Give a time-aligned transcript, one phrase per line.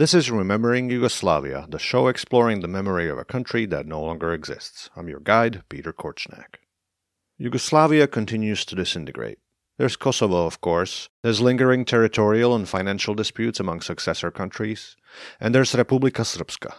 [0.00, 4.32] This is Remembering Yugoslavia, the show exploring the memory of a country that no longer
[4.32, 4.88] exists.
[4.96, 6.54] I'm your guide, Peter Korchnak.
[7.36, 9.40] Yugoslavia continues to disintegrate.
[9.76, 14.96] There's Kosovo, of course, there's lingering territorial and financial disputes among successor countries,
[15.38, 16.72] and there's Republika Srpska,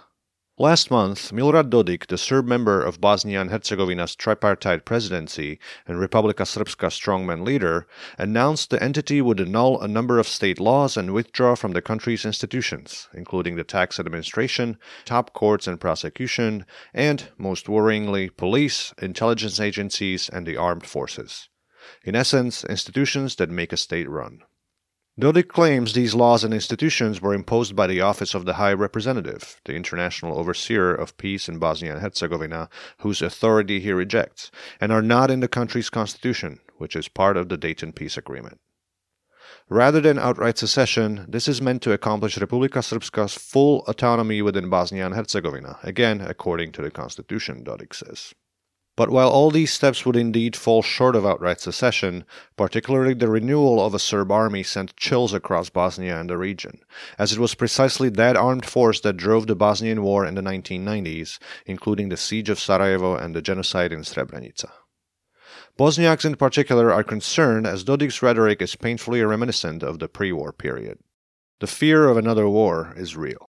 [0.59, 6.43] Last month, Milorad Dodik, the Serb member of Bosnia and Herzegovina's tripartite presidency and Republika
[6.43, 7.87] Srpska strongman leader,
[8.18, 12.25] announced the entity would annul a number of state laws and withdraw from the country's
[12.25, 20.28] institutions, including the tax administration, top courts and prosecution, and, most worryingly, police, intelligence agencies,
[20.28, 21.47] and the armed forces.
[22.04, 24.42] In essence, institutions that make a state run.
[25.20, 29.60] Dodik claims these laws and institutions were imposed by the Office of the High Representative,
[29.65, 35.02] the international overseer of peace in Bosnia and Herzegovina, whose authority he rejects, and are
[35.02, 38.62] not in the country's constitution, which is part of the Dayton Peace Agreement.
[39.67, 45.06] Rather than outright secession, this is meant to accomplish Republika Srpska's full autonomy within Bosnia
[45.06, 48.34] and Herzegovina, again according to the constitution, Dodik says.
[49.02, 52.24] But while all these steps would indeed fall short of outright secession,
[52.56, 56.82] particularly the renewal of a Serb army sent chills across Bosnia and the region,
[57.18, 61.40] as it was precisely that armed force that drove the Bosnian War in the 1990s,
[61.66, 64.70] including the siege of Sarajevo and the genocide in Srebrenica.
[65.80, 70.54] Bosniaks in particular are concerned as Dodik's rhetoric is painfully reminiscent of the pre war
[70.54, 71.00] period.
[71.60, 73.50] The fear of another war is real.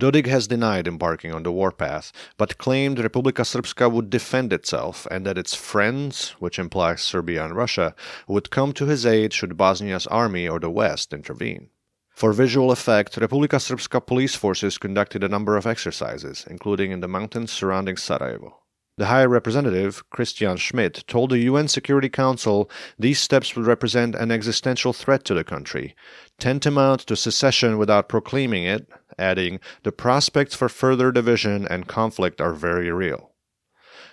[0.00, 5.26] Dodik has denied embarking on the warpath, but claimed Republika Srpska would defend itself and
[5.26, 7.94] that its friends, which implies Serbia and Russia,
[8.26, 11.68] would come to his aid should Bosnia's army or the West intervene.
[12.08, 17.08] For visual effect, Republika Srpska police forces conducted a number of exercises, including in the
[17.08, 18.61] mountains surrounding Sarajevo.
[19.02, 24.30] The High Representative, Christian Schmidt, told the UN Security Council these steps would represent an
[24.30, 25.96] existential threat to the country,
[26.38, 28.86] tantamount to secession without proclaiming it,
[29.18, 33.32] adding, The prospects for further division and conflict are very real.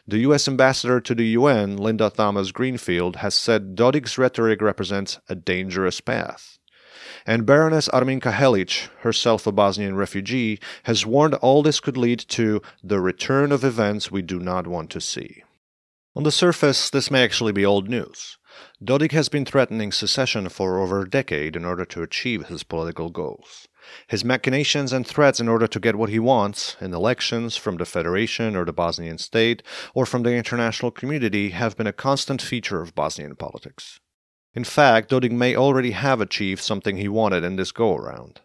[0.08, 0.48] The U.S.
[0.48, 6.59] ambassador to the UN, Linda Thomas Greenfield, has said Dodik's rhetoric represents a dangerous path.
[7.30, 12.60] And Baroness Arminka Helic, herself a Bosnian refugee, has warned all this could lead to
[12.84, 15.44] the return of events we do not want to see.
[16.16, 18.40] On the surface, this may actually be old news.
[18.84, 23.12] Dodik has been threatening secession for over a decade in order to achieve his political
[23.12, 23.68] goals.
[24.08, 27.86] His machinations and threats in order to get what he wants in elections from the
[27.86, 29.62] Federation or the Bosnian state
[29.94, 34.00] or from the international community have been a constant feature of Bosnian politics.
[34.60, 38.42] In fact, Dodik may already have achieved something he wanted in this go around.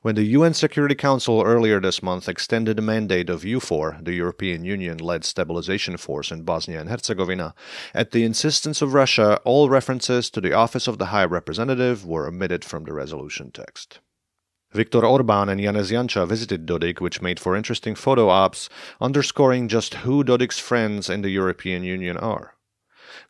[0.00, 4.64] When the UN Security Council earlier this month extended the mandate of EUFOR, the European
[4.64, 7.52] Union led stabilization force in Bosnia and Herzegovina,
[7.92, 12.28] at the insistence of Russia, all references to the Office of the High Representative were
[12.28, 13.98] omitted from the resolution text.
[14.70, 18.68] Viktor Orban and Janez Janša visited Dodik, which made for interesting photo ops,
[19.00, 22.55] underscoring just who Dodik's friends in the European Union are.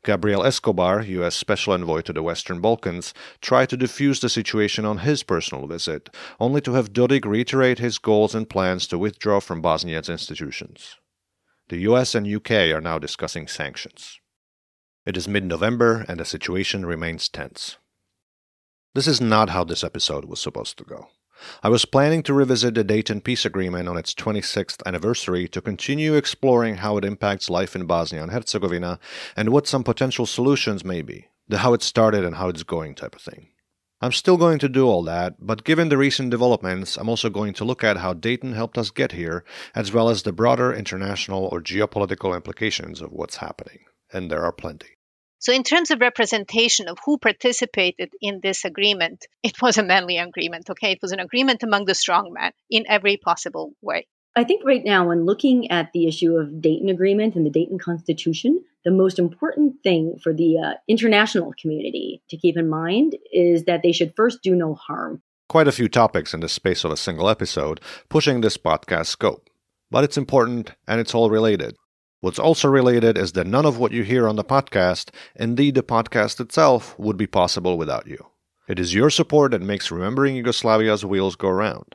[0.05, 1.35] Gabriel Escobar, U.S.
[1.35, 6.11] Special Envoy to the Western Balkans, tried to defuse the situation on his personal visit,
[6.41, 10.97] only to have Dodik reiterate his goals and plans to withdraw from Bosnia's institutions.
[11.69, 14.21] The US and UK are now discussing sanctions.
[15.05, 17.77] It is mid November and the situation remains tense.
[18.95, 21.09] This is not how this episode was supposed to go.
[21.63, 26.15] I was planning to revisit the Dayton Peace Agreement on its 26th anniversary to continue
[26.15, 28.99] exploring how it impacts life in Bosnia and Herzegovina
[29.37, 32.95] and what some potential solutions may be, the how it started and how it's going
[32.95, 33.49] type of thing.
[34.01, 37.55] I'm still going to do all that, but given the recent developments, I'm also going
[37.55, 39.43] to look at how Dayton helped us get here,
[39.75, 43.79] as well as the broader international or geopolitical implications of what's happening.
[44.13, 44.96] And there are plenty.
[45.39, 50.19] So, in terms of representation of who participated in this agreement, it was a manly
[50.19, 50.93] agreement, okay?
[50.93, 54.07] It was an agreement among the strong men in every possible way.
[54.35, 57.79] I think right now, when looking at the issue of Dayton Agreement and the Dayton
[57.79, 63.65] Constitution, the most important thing for the uh, international community to keep in mind is
[63.65, 65.23] that they should first do no harm.
[65.49, 67.81] Quite a few topics in the space of a single episode,
[68.11, 69.49] pushing this podcast scope.
[69.91, 71.77] But it's important and it's all related.
[72.27, 75.85] What's also related is that none of what you hear on the podcast, indeed the
[75.85, 78.19] podcast itself, would be possible without you.
[78.67, 81.95] It is your support that makes Remembering Yugoslavia's wheels go round.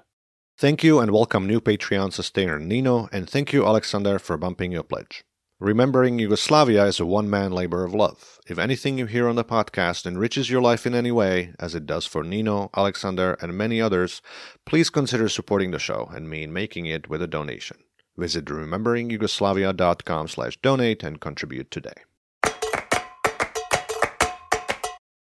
[0.57, 4.83] Thank you and welcome new Patreon sustainer Nino, and thank you, Alexander, for bumping your
[4.83, 5.25] pledge.
[5.60, 8.39] Remembering Yugoslavia is a one man labor of love.
[8.48, 11.86] If anything you hear on the podcast enriches your life in any way, as it
[11.86, 14.22] does for Nino, Alexander, and many others,
[14.66, 17.80] please consider supporting the show and me in making it with a donation.
[18.21, 22.03] Visit rememberingyugoslavia.com slash donate and contribute today.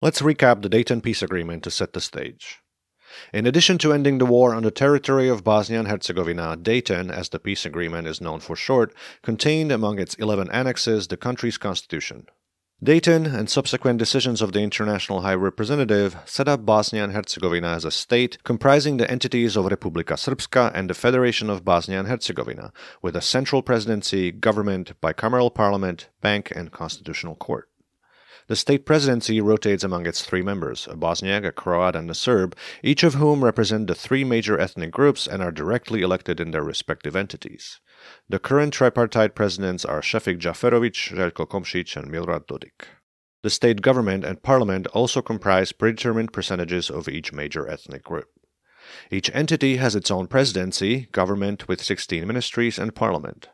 [0.02, 2.58] Let's recap the Dayton Peace Agreement to set the stage.
[3.32, 7.28] In addition to ending the war on the territory of Bosnia and Herzegovina, Dayton, as
[7.28, 8.92] the peace agreement is known for short,
[9.22, 12.26] contained among its 11 annexes the country's constitution.
[12.82, 17.84] Dayton and subsequent decisions of the International High Representative set up Bosnia and Herzegovina as
[17.84, 22.72] a state comprising the entities of Republika Srpska and the Federation of Bosnia and Herzegovina,
[23.02, 27.68] with a central presidency, government, bicameral parliament, bank, and constitutional court.
[28.46, 32.56] The state presidency rotates among its three members a Bosniak, a Croat, and a Serb,
[32.82, 36.64] each of whom represent the three major ethnic groups and are directly elected in their
[36.64, 37.78] respective entities.
[38.28, 42.86] The current tripartite presidents are Šefik Džaferović, Željko Komšić, and Milorad Dodik.
[43.42, 48.28] The state government and parliament also comprise predetermined percentages of each major ethnic group.
[49.10, 53.48] Each entity has its own presidency, government with 16 ministries, and parliament.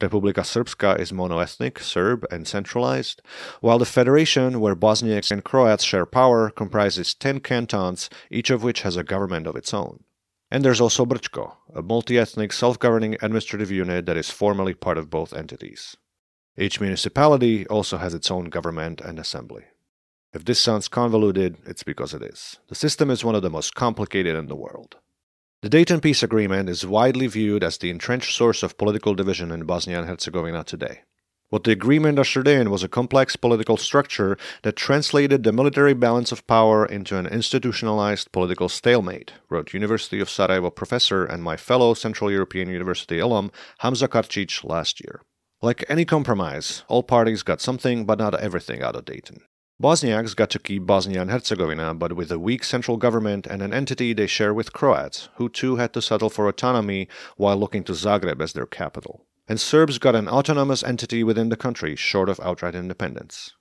[0.00, 3.22] Republika Srpska is monoethnic, Serb, and centralized,
[3.60, 8.82] while the Federation, where Bosniaks and Croats share power, comprises 10 cantons, each of which
[8.82, 10.04] has a government of its own.
[10.50, 14.98] And there's also Brčko, a multi ethnic self governing administrative unit that is formally part
[14.98, 15.96] of both entities.
[16.56, 19.64] Each municipality also has its own government and assembly.
[20.32, 22.58] If this sounds convoluted, it's because it is.
[22.68, 24.96] The system is one of the most complicated in the world.
[25.62, 29.64] The Dayton Peace Agreement is widely viewed as the entrenched source of political division in
[29.64, 31.00] Bosnia and Herzegovina today.
[31.48, 36.32] What the agreement ushered in was a complex political structure that translated the military balance
[36.32, 41.94] of power into an institutionalized political stalemate, wrote University of Sarajevo professor and my fellow
[41.94, 45.22] Central European University alum Hamza Karcic last year.
[45.62, 49.42] Like any compromise, all parties got something but not everything out of Dayton.
[49.80, 53.72] Bosniaks got to keep Bosnia and Herzegovina, but with a weak central government and an
[53.72, 57.06] entity they share with Croats, who too had to settle for autonomy
[57.36, 59.26] while looking to Zagreb as their capital.
[59.48, 63.52] And Serbs got an autonomous entity within the country, short of outright independence.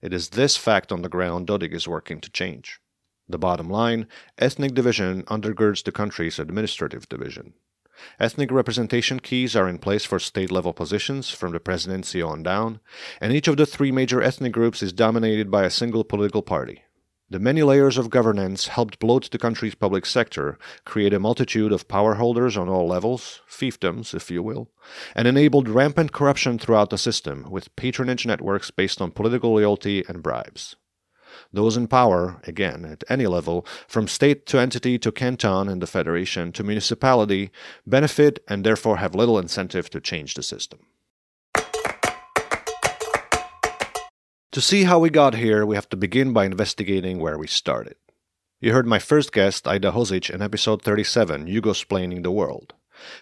[0.00, 2.80] It is this fact on the ground Dodik is working to change.
[3.28, 4.06] The bottom line
[4.38, 7.54] ethnic division undergirds the country's administrative division.
[8.18, 12.80] Ethnic representation keys are in place for state level positions from the presidency on down,
[13.20, 16.82] and each of the three major ethnic groups is dominated by a single political party.
[17.30, 21.88] The many layers of governance helped bloat the country's public sector, create a multitude of
[21.88, 24.70] power holders on all levels, fiefdoms, if you will,
[25.14, 30.22] and enabled rampant corruption throughout the system, with patronage networks based on political loyalty and
[30.22, 30.76] bribes.
[31.50, 35.86] Those in power, again, at any level, from state to entity to canton and the
[35.86, 37.50] federation to municipality,
[37.86, 40.80] benefit and therefore have little incentive to change the system.
[44.54, 47.96] To see how we got here, we have to begin by investigating where we started.
[48.60, 52.72] You heard my first guest, Aida Hozic, in episode 37, Yugosplaining the World.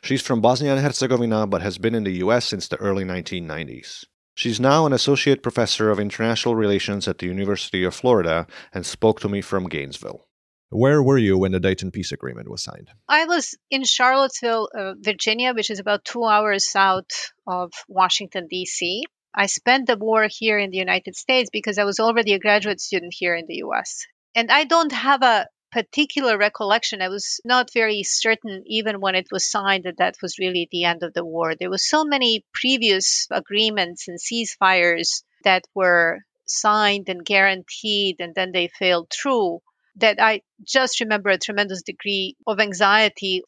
[0.02, 4.05] She's from Bosnia and Herzegovina but has been in the US since the early 1990s.
[4.34, 9.19] She's now an associate professor of international relations at the University of Florida and spoke
[9.20, 10.26] to me from Gainesville.
[10.69, 12.90] Where were you when the Dayton Peace Agreement was signed?
[13.08, 19.05] I was in Charlottesville, uh, Virginia, which is about two hours south of Washington, D.C.
[19.34, 22.81] I spent the war here in the United States because I was already a graduate
[22.81, 24.06] student here in the US.
[24.34, 29.29] And I don't have a particular recollection, I was not very certain, even when it
[29.32, 31.55] was signed, that that was really the end of the war.
[31.55, 38.53] There were so many previous agreements and ceasefires that were signed and guaranteed, and then
[38.53, 39.60] they failed through,
[39.96, 43.43] that I just remember a tremendous degree of anxiety.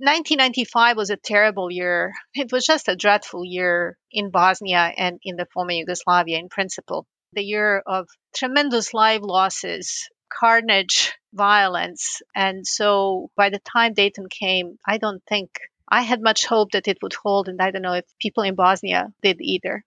[0.00, 2.14] 1995 was a terrible year.
[2.32, 7.06] It was just a dreadful year in Bosnia and in the former Yugoslavia in principle.
[7.34, 12.22] The year of tremendous life losses, carnage, violence.
[12.34, 15.50] And so by the time Dayton came, I don't think
[15.86, 18.54] I had much hope that it would hold, and I don't know if people in
[18.54, 19.84] Bosnia did either.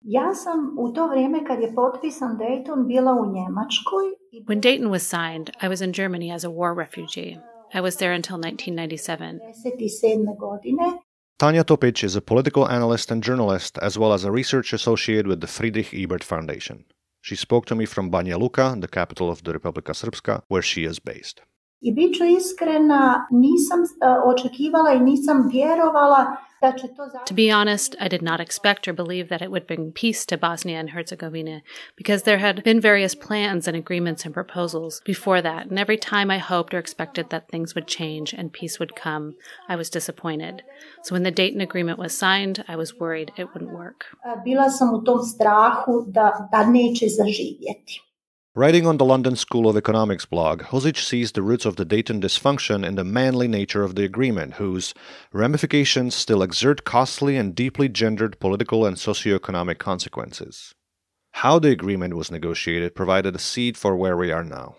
[0.00, 4.04] Ja sam u to vrijeme kad je potpisan Dayton bila u Njemačkoj.
[4.46, 7.51] When Dayton was signed, I was in Germany as a war refugee.
[7.74, 9.40] I was there until 1997.
[11.38, 15.40] Tanya Topic is a political analyst and journalist, as well as a research associate with
[15.40, 16.84] the Friedrich Ebert Foundation.
[17.22, 20.84] She spoke to me from Banja Luka, the capital of the Republika Srpska, where she
[20.84, 21.40] is based.
[21.80, 23.80] I bit ću iskrena, nisam
[24.24, 26.36] očekivala i nisam vjerovala
[27.26, 30.36] To be honest, I did not expect or believe that it would bring peace to
[30.36, 31.62] Bosnia and Herzegovina
[31.96, 36.30] because there had been various plans and agreements and proposals before that, and every time
[36.30, 39.34] I hoped or expected that things would change and peace would come,
[39.68, 40.62] I was disappointed.
[41.02, 44.06] So when the Dayton Agreement was signed, I was worried it wouldn't work.
[48.54, 52.20] Writing on the London School of Economics blog, Hozic sees the roots of the Dayton
[52.20, 54.92] dysfunction in the manly nature of the agreement, whose
[55.32, 60.74] ramifications still exert costly and deeply gendered political and socio-economic consequences.
[61.30, 64.76] How the agreement was negotiated provided a seed for where we are now.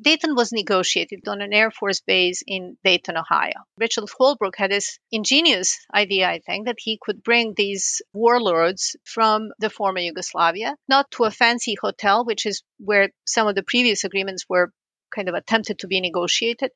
[0.00, 3.64] Dayton was negotiated on an Air Force base in Dayton, Ohio.
[3.78, 9.52] Richard Holbrooke had this ingenious idea, I think, that he could bring these warlords from
[9.60, 14.02] the former Yugoslavia, not to a fancy hotel, which is where some of the previous
[14.02, 14.72] agreements were
[15.14, 16.72] kind of attempted to be negotiated,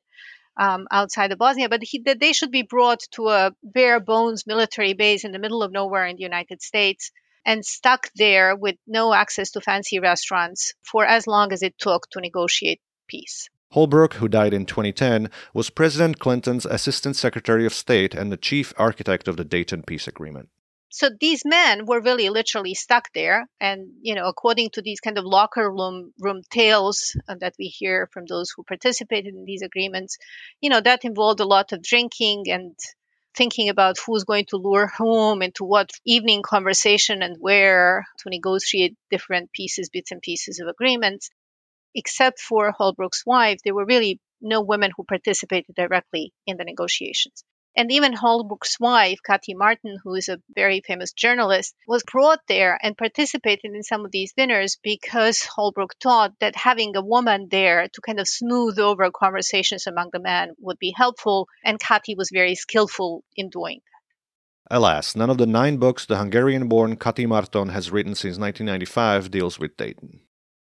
[0.55, 4.47] um, outside of Bosnia, but he, that they should be brought to a bare bones
[4.47, 7.11] military base in the middle of nowhere in the United States
[7.45, 12.09] and stuck there with no access to fancy restaurants for as long as it took
[12.11, 13.49] to negotiate peace.
[13.73, 18.73] Holbrooke, who died in 2010, was President Clinton's Assistant Secretary of State and the chief
[18.77, 20.49] architect of the Dayton Peace Agreement.
[20.91, 25.19] So these men were really literally stuck there, and you know, according to these kind
[25.19, 29.61] of locker room room tales uh, that we hear from those who participated in these
[29.61, 30.17] agreements,
[30.61, 32.75] you know, that involved a lot of drinking and
[33.37, 38.97] thinking about who's going to lure whom into what evening conversation and where to negotiate
[39.11, 41.29] different pieces, bits and pieces of agreements
[41.93, 47.43] except for Holbrooke's wife, there were really no women who participated directly in the negotiations.
[47.75, 52.77] And even Holbrooke's wife, Kati Marton, who is a very famous journalist, was brought there
[52.81, 57.87] and participated in some of these dinners because Holbrooke thought that having a woman there
[57.87, 61.47] to kind of smooth over conversations among the men would be helpful.
[61.63, 64.75] And Kati was very skillful in doing that.
[64.75, 69.31] Alas, none of the nine books the Hungarian born Kati Marton has written since 1995
[69.31, 70.21] deals with Dayton.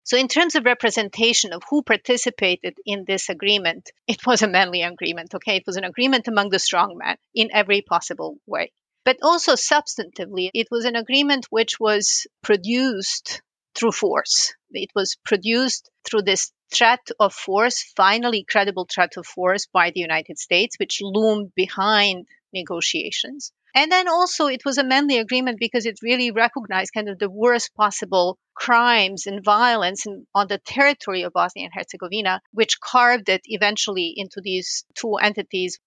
[0.05, 4.81] So, in terms of representation of who participated in this agreement, it was a manly
[4.81, 5.33] agreement.
[5.33, 8.73] Okay, it was an agreement among the strong men in every possible way.
[9.05, 13.41] But also substantively, it was an agreement which was produced
[13.75, 14.53] through force.
[14.71, 19.99] It was produced through this threat of force, finally credible threat of force by the
[20.01, 23.51] United States, which loomed behind negotiations.
[23.75, 27.29] And then also it was a manly agreement because it really recognized kind of the
[27.29, 33.29] worst possible crimes and violence in, on the territory of Bosnia and Herzegovina, which carved
[33.29, 35.79] it eventually into these two entities.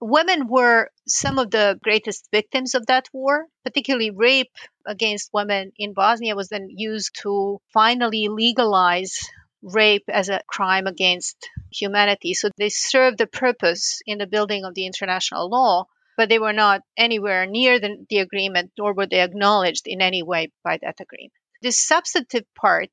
[0.00, 5.92] Women were some of the greatest victims of that war, particularly rape against women in
[5.92, 9.18] Bosnia was then used to finally legalize
[9.62, 11.36] rape as a crime against
[11.70, 12.32] humanity.
[12.34, 15.86] So they served the purpose in the building of the international law
[16.16, 20.22] but they were not anywhere near the, the agreement, nor were they acknowledged in any
[20.22, 21.32] way by that agreement.
[21.62, 22.92] The substantive part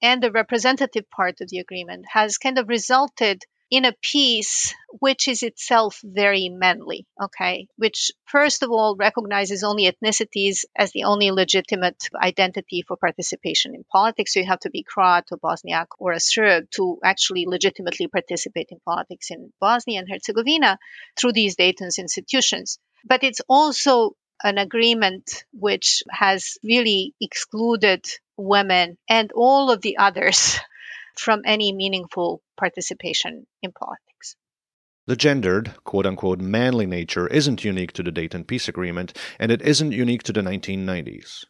[0.00, 3.42] and the representative part of the agreement has kind of resulted
[3.76, 9.90] in a peace which is itself very manly, okay, which first of all recognizes only
[9.90, 14.32] ethnicities as the only legitimate identity for participation in politics.
[14.32, 18.68] So you have to be Croat or Bosniak or a Serb to actually legitimately participate
[18.70, 20.78] in politics in Bosnia and Herzegovina
[21.16, 22.78] through these Dayton's institutions.
[23.04, 24.12] But it's also
[24.44, 28.04] an agreement which has really excluded
[28.36, 30.60] women and all of the others
[31.18, 34.36] from any meaningful participation in politics.
[35.06, 39.60] The gendered, quote unquote, manly nature isn't unique to the Dayton Peace Agreement, and it
[39.62, 41.44] isn't unique to the 1990s.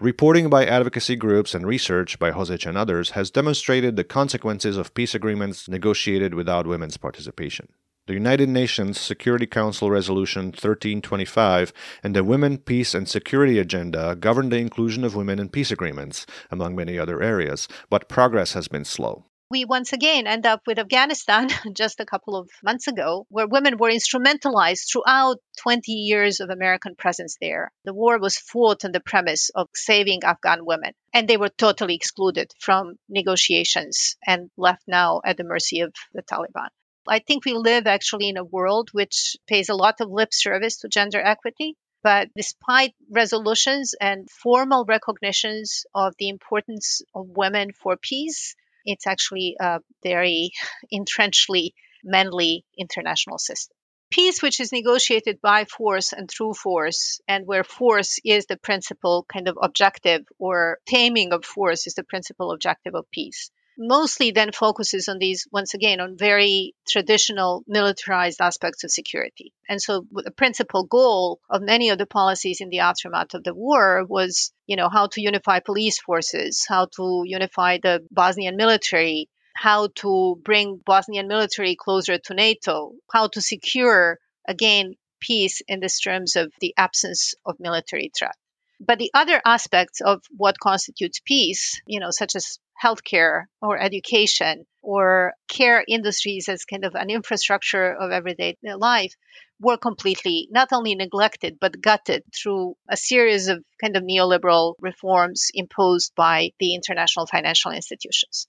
[0.00, 4.94] Reporting by advocacy groups and research by Hozic and others has demonstrated the consequences of
[4.94, 7.68] peace agreements negotiated without women's participation.
[8.06, 14.50] The United Nations Security Council Resolution 1325 and the Women, Peace and Security Agenda govern
[14.50, 18.84] the inclusion of women in peace agreements, among many other areas, but progress has been
[18.84, 23.46] slow we once again end up with Afghanistan just a couple of months ago, where
[23.46, 27.70] women were instrumentalized throughout 20 years of American presence there.
[27.84, 31.94] The war was fought on the premise of saving Afghan women, and they were totally
[31.94, 36.70] excluded from negotiations and left now at the mercy of the Taliban.
[37.08, 40.78] I think we live actually in a world which pays a lot of lip service
[40.78, 41.76] to gender equity.
[42.02, 49.56] But despite resolutions and formal recognitions of the importance of women for peace, it's actually
[49.58, 50.50] a very
[50.92, 53.74] entrenchedly manly international system.
[54.10, 59.24] Peace, which is negotiated by force and through force, and where force is the principal
[59.32, 64.52] kind of objective, or taming of force is the principal objective of peace mostly then
[64.52, 69.52] focuses on these, once again, on very traditional militarized aspects of security.
[69.68, 73.54] And so the principal goal of many of the policies in the aftermath of the
[73.54, 79.28] war was, you know, how to unify police forces, how to unify the Bosnian military,
[79.54, 86.00] how to bring Bosnian military closer to NATO, how to secure, again, peace in this
[86.00, 88.36] terms of the absence of military threat.
[88.80, 94.66] But the other aspects of what constitutes peace, you know, such as healthcare or education
[94.82, 99.14] or care industries as kind of an infrastructure of everyday life
[99.60, 105.50] were completely not only neglected but gutted through a series of kind of neoliberal reforms
[105.54, 108.46] imposed by the international financial institutions.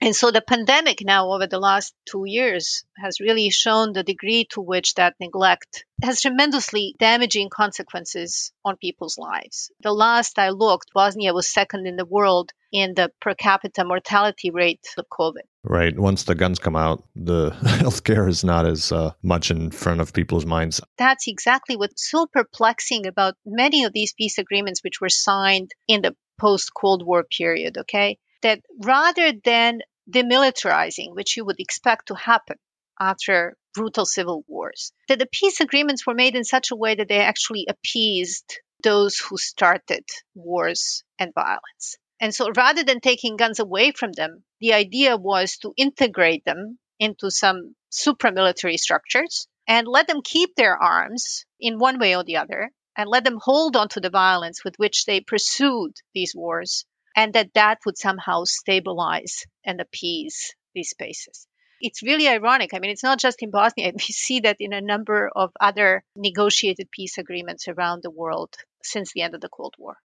[0.00, 4.46] And so the pandemic now over the last two years has really shown the degree
[4.50, 9.70] to which that neglect has tremendously damaging consequences on people's lives.
[9.80, 14.50] The last I looked, Bosnia was second in the world in the per capita mortality
[14.50, 15.46] rate of COVID.
[15.62, 15.96] Right.
[15.98, 20.12] Once the guns come out, the healthcare is not as uh, much in front of
[20.12, 20.80] people's minds.
[20.98, 26.02] That's exactly what's so perplexing about many of these peace agreements, which were signed in
[26.02, 27.78] the post Cold War period.
[27.78, 28.18] Okay.
[28.44, 32.58] That rather than demilitarizing, which you would expect to happen
[33.00, 37.08] after brutal civil wars, that the peace agreements were made in such a way that
[37.08, 41.96] they actually appeased those who started wars and violence.
[42.20, 46.78] And so rather than taking guns away from them, the idea was to integrate them
[47.00, 52.36] into some supramilitary structures and let them keep their arms in one way or the
[52.36, 56.84] other and let them hold on to the violence with which they pursued these wars
[57.14, 61.46] and that that would somehow stabilize and appease these spaces.
[61.80, 62.72] It's really ironic.
[62.72, 63.92] I mean, it's not just in Bosnia.
[63.94, 69.12] We see that in a number of other negotiated peace agreements around the world since
[69.12, 69.96] the end of the Cold War.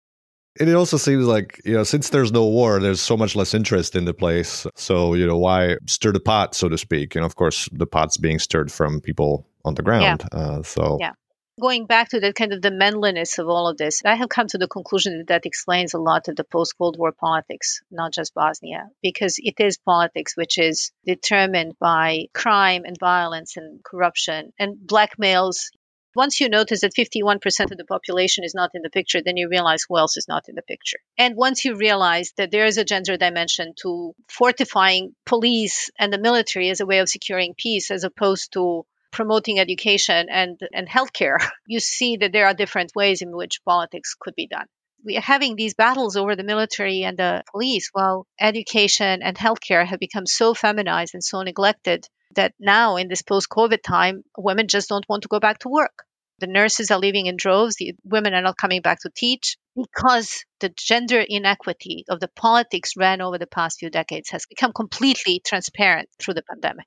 [0.61, 3.55] And it also seems like, you know, since there's no war, there's so much less
[3.55, 4.67] interest in the place.
[4.75, 7.15] So, you know, why stir the pot, so to speak?
[7.15, 10.25] And of course, the pot's being stirred from people on the ground.
[10.33, 10.39] Yeah.
[10.39, 11.13] Uh, so, yeah
[11.59, 14.47] going back to the kind of the manliness of all of this, I have come
[14.49, 18.13] to the conclusion that that explains a lot of the post Cold War politics, not
[18.13, 24.53] just Bosnia, because it is politics which is determined by crime and violence and corruption
[24.59, 25.71] and blackmails.
[26.15, 27.37] Once you notice that 51%
[27.71, 30.49] of the population is not in the picture, then you realize who else is not
[30.49, 30.99] in the picture.
[31.17, 36.19] And once you realize that there is a gender dimension to fortifying police and the
[36.19, 41.39] military as a way of securing peace, as opposed to promoting education and, and healthcare,
[41.67, 44.67] you see that there are different ways in which politics could be done.
[45.05, 49.87] We are having these battles over the military and the police while education and healthcare
[49.87, 54.67] have become so feminized and so neglected that now in this post COVID time, women
[54.69, 56.05] just don't want to go back to work.
[56.41, 57.77] The nurses are leaving in droves.
[57.77, 62.93] The women are not coming back to teach because the gender inequity of the politics
[62.97, 66.87] ran over the past few decades has become completely transparent through the pandemic.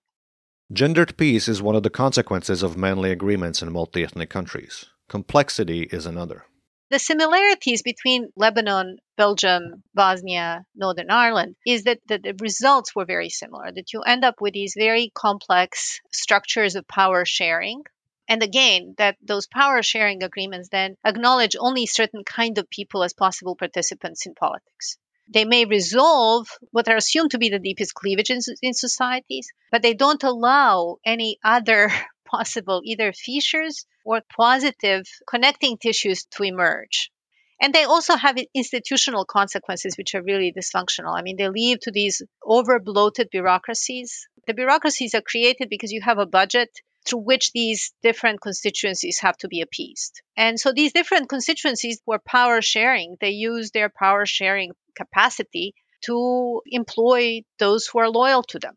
[0.74, 4.86] Gendered peace is one of the consequences of manly agreements in multi ethnic countries.
[5.10, 6.46] Complexity is another.
[6.92, 13.28] The similarities between Lebanon, Belgium, Bosnia, Northern Ireland is that the, the, results were very
[13.28, 17.84] similar, that you end up with these very complex structures of power sharing.
[18.30, 23.12] And again, that those power sharing agreements then acknowledge only certain kind of people as
[23.12, 24.98] possible participants in politics.
[25.34, 29.82] They may resolve what are assumed to be the deepest cleavages in, in societies, but
[29.82, 31.90] they don't allow any other
[32.26, 37.12] possible either fissures or positive connecting tissues to emerge.
[37.62, 41.18] And they also have institutional consequences, which are really dysfunctional.
[41.18, 44.28] I mean, they lead to these over bloated bureaucracies.
[44.48, 46.70] The bureaucracies are created because you have a budget
[47.06, 50.22] through which these different constituencies have to be appeased.
[50.38, 53.18] And so these different constituencies were power sharing.
[53.20, 55.74] They use their power sharing capacity
[56.06, 58.76] to employ those who are loyal to them.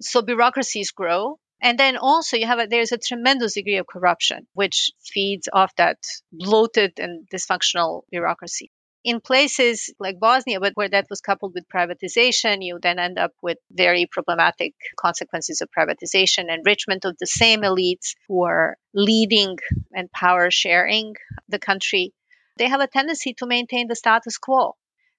[0.00, 1.38] So bureaucracies grow.
[1.60, 5.74] And then also you have a, there's a tremendous degree of corruption, which feeds off
[5.76, 5.96] that
[6.30, 8.70] bloated and dysfunctional bureaucracy
[9.06, 13.30] in places like Bosnia, but where that was coupled with privatization, you then end up
[13.40, 19.58] with very problematic consequences of privatization, enrichment of the same elites who are leading
[19.94, 21.14] and power sharing
[21.48, 22.12] the country.
[22.56, 24.74] They have a tendency to maintain the status quo.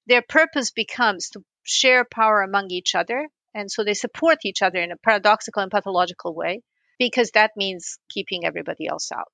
[0.05, 4.81] Their purpose becomes to share power among each other, and so they support each other
[4.81, 6.61] in a paradoxical and pathological way
[6.99, 9.31] because that means keeping everybody else out.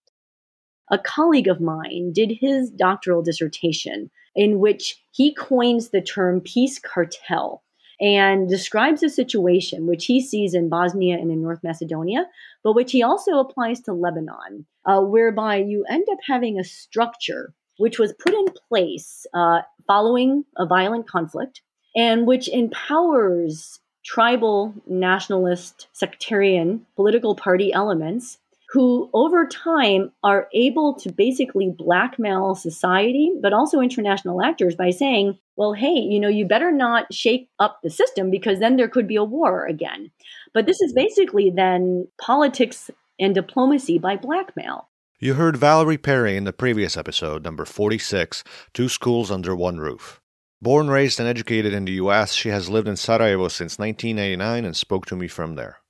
[0.91, 6.79] A colleague of mine did his doctoral dissertation in which he coins the term peace
[6.79, 7.63] cartel
[8.01, 12.25] and describes a situation which he sees in Bosnia and in North Macedonia,
[12.63, 17.53] but which he also applies to Lebanon, uh, whereby you end up having a structure
[17.77, 21.61] which was put in place uh, following a violent conflict
[21.95, 28.37] and which empowers tribal, nationalist, sectarian political party elements
[28.73, 35.37] who over time are able to basically blackmail society, but also international actors by saying,
[35.55, 39.07] well, hey, you know, you better not shake up the system because then there could
[39.07, 40.09] be a war again.
[40.55, 41.03] But this is mm-hmm.
[41.03, 44.89] basically then politics and diplomacy by blackmail.
[45.19, 50.19] You heard Valery Perry in the previous episode, number 46 Two Schools Under One Roof.
[50.63, 54.75] Born, raised, and educated in the US, she has lived in Sarajevo since 1989 and
[54.75, 55.82] spoke to me from there.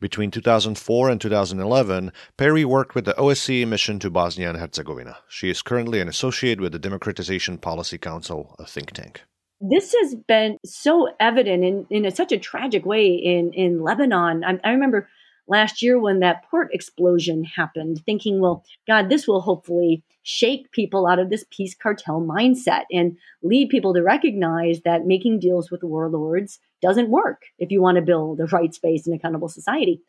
[0.00, 5.18] Between 2004 and 2011, Perry worked with the OSCE mission to Bosnia and Herzegovina.
[5.28, 9.22] She is currently an associate with the Democratization Policy Council, a think tank.
[9.60, 14.44] This has been so evident in, in a, such a tragic way in, in Lebanon.
[14.44, 15.08] I, I remember
[15.48, 21.06] last year when that port explosion happened, thinking, well, God, this will hopefully shake people
[21.06, 25.82] out of this peace cartel mindset and lead people to recognize that making deals with
[25.82, 30.00] warlords doesn't work if you want to build a rights based and accountable society.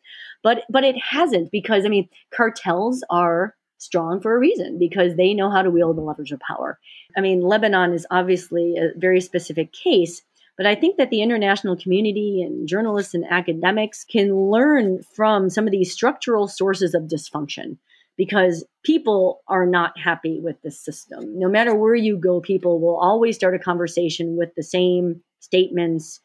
[0.42, 5.32] But but it hasn't because I mean cartels are strong for a reason because they
[5.32, 6.78] know how to wield the leverage of power.
[7.16, 10.22] I mean, Lebanon is obviously a very specific case,
[10.60, 15.66] but I think that the international community and journalists and academics can learn from some
[15.66, 17.78] of these structural sources of dysfunction
[18.18, 21.38] because people are not happy with the system.
[21.38, 26.20] No matter where you go, people will always start a conversation with the same statements.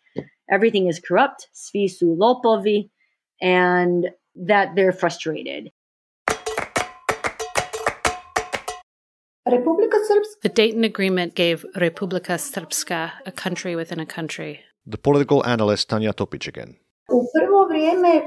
[0.52, 2.90] Everything is corrupt, svi su lopovi,
[3.42, 5.72] and that they're frustrated.
[9.46, 14.62] The Dayton Agreement gave Republika Srpska a country within a country.
[14.88, 16.78] The political analyst Tanya Topic again.
[17.10, 18.24] U prvo vrijeme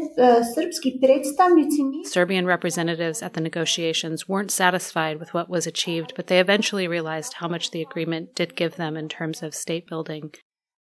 [0.55, 6.39] srpski predstavnici Serbian representatives at the negotiations weren't satisfied with what was achieved, but they
[6.39, 10.31] eventually realized how much the agreement did give them in terms of state building.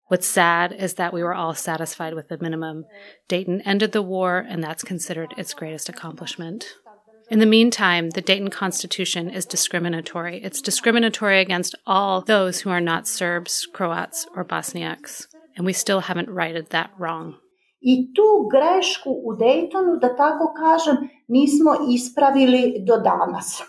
[0.07, 2.85] What's sad is that we were all satisfied with the minimum.
[3.29, 6.65] Dayton ended the war, and that's considered its greatest accomplishment.
[7.27, 10.43] In the meantime, the Dayton Constitution is discriminatory.
[10.43, 15.25] It's discriminatory against all those who are not Serbs, Croats, or Bosniaks.
[15.57, 17.35] And we still haven't righted that wrong.
[17.83, 23.61] I tu grešku u Daytonu, da tako kažem, nismo ispravili do danas.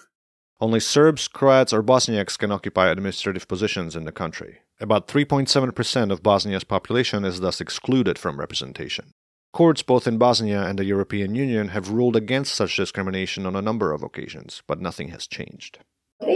[0.61, 4.61] Only Serbs, Croats, or Bosniaks can occupy administrative positions in the country.
[4.81, 9.12] About 3.7% of Bosnia's population is thus excluded from representation.
[9.57, 13.62] Courts both in Bosnia and the European Union have ruled against such discrimination on a
[13.62, 15.79] number of occasions, but nothing has changed.
[16.21, 16.29] In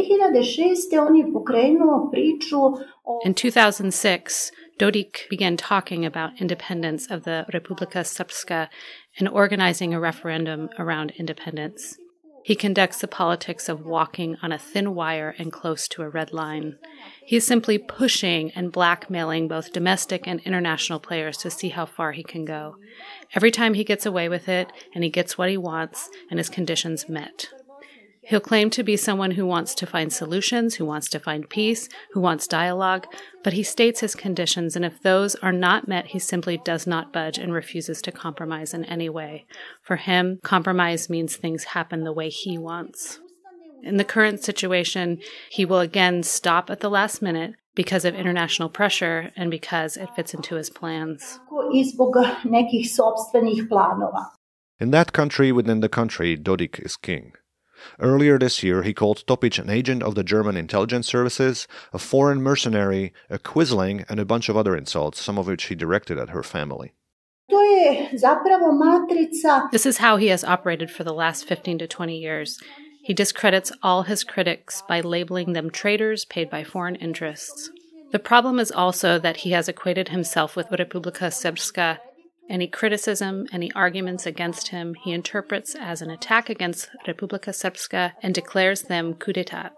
[3.35, 8.69] 2006, Dodik began talking about independence of the Republika Srpska
[9.19, 11.99] and organizing a referendum around independence.
[12.43, 16.33] He conducts the politics of walking on a thin wire and close to a red
[16.33, 16.79] line.
[17.25, 22.13] He is simply pushing and blackmailing both domestic and international players to see how far
[22.13, 22.77] he can go.
[23.35, 26.49] Every time he gets away with it, and he gets what he wants, and his
[26.49, 27.49] conditions met.
[28.23, 31.89] He'll claim to be someone who wants to find solutions, who wants to find peace,
[32.13, 33.07] who wants dialogue,
[33.43, 37.13] but he states his conditions, and if those are not met, he simply does not
[37.13, 39.47] budge and refuses to compromise in any way.
[39.83, 43.19] For him, compromise means things happen the way he wants.
[43.83, 45.19] In the current situation,
[45.51, 50.11] he will again stop at the last minute because of international pressure and because it
[50.15, 51.41] fits into his plans.
[54.79, 57.33] In that country within the country, Dodik is king.
[57.99, 62.43] Earlier this year, he called Topic an agent of the German intelligence services, a foreign
[62.43, 66.31] mercenary, a quisling, and a bunch of other insults, some of which he directed at
[66.31, 66.93] her family.
[69.73, 72.59] This is how he has operated for the last 15 to 20 years.
[73.03, 77.71] He discredits all his critics by labeling them traitors paid by foreign interests.
[78.13, 81.99] The problem is also that he has equated himself with Republika Srpska
[82.51, 88.35] any criticism, any arguments against him, he interprets as an attack against Republika Srpska and
[88.35, 89.71] declares them coup d'etat.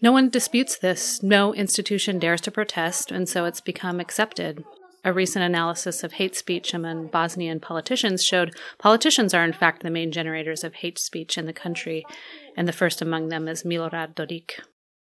[0.00, 4.64] No one disputes this, no institution dares to protest, and so it's become accepted.
[5.04, 9.90] A recent analysis of hate speech among Bosnian politicians showed politicians are in fact the
[9.90, 12.04] main generators of hate speech in the country,
[12.56, 14.60] and the first among them is Milorad Dodik.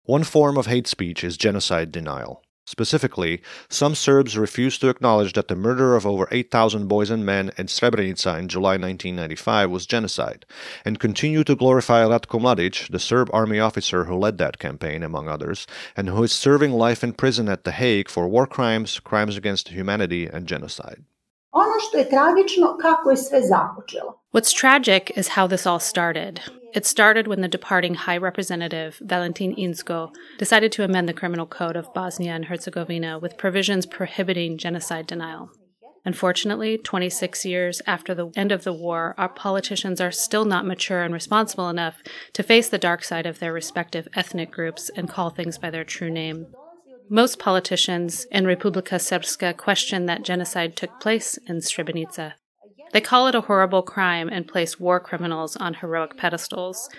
[0.03, 2.41] One form of hate speech is genocide denial.
[2.67, 7.51] Specifically, some Serbs refuse to acknowledge that the murder of over 8,000 boys and men
[7.59, 10.47] in Srebrenica in July 1995 was genocide,
[10.83, 15.27] and continue to glorify Ratko Mladic, the Serb army officer who led that campaign, among
[15.27, 19.37] others, and who is serving life in prison at The Hague for war crimes, crimes
[19.37, 21.03] against humanity, and genocide.
[24.31, 26.41] What's tragic is how this all started.
[26.73, 31.77] It started when the departing High Representative, Valentin Inzko, decided to amend the Criminal Code
[31.77, 35.49] of Bosnia and Herzegovina with provisions prohibiting genocide denial.
[36.03, 41.03] Unfortunately, 26 years after the end of the war, our politicians are still not mature
[41.03, 45.29] and responsible enough to face the dark side of their respective ethnic groups and call
[45.29, 46.47] things by their true name.
[47.09, 52.33] Most politicians in Republika Srpska question that genocide took place in Srebrenica.
[52.93, 56.89] They call it a horrible crime and place war criminals on heroic pedestals.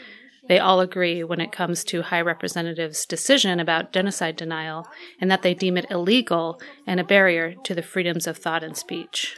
[0.49, 4.87] They all agree when it comes to High Representative's decision about genocide denial
[5.21, 8.77] and that they deem it illegal and a barrier to the freedoms of thought and
[8.77, 9.37] speech.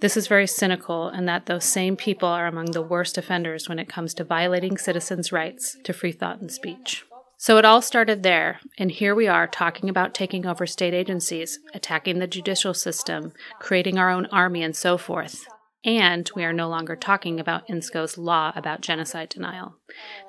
[0.00, 3.78] This is very cynical, and that those same people are among the worst offenders when
[3.78, 7.04] it comes to violating citizens' rights to free thought and speech.
[7.38, 11.58] So it all started there, and here we are talking about taking over state agencies,
[11.74, 15.46] attacking the judicial system, creating our own army, and so forth.
[15.84, 19.74] And we are no longer talking about Inzko's law about genocide denial.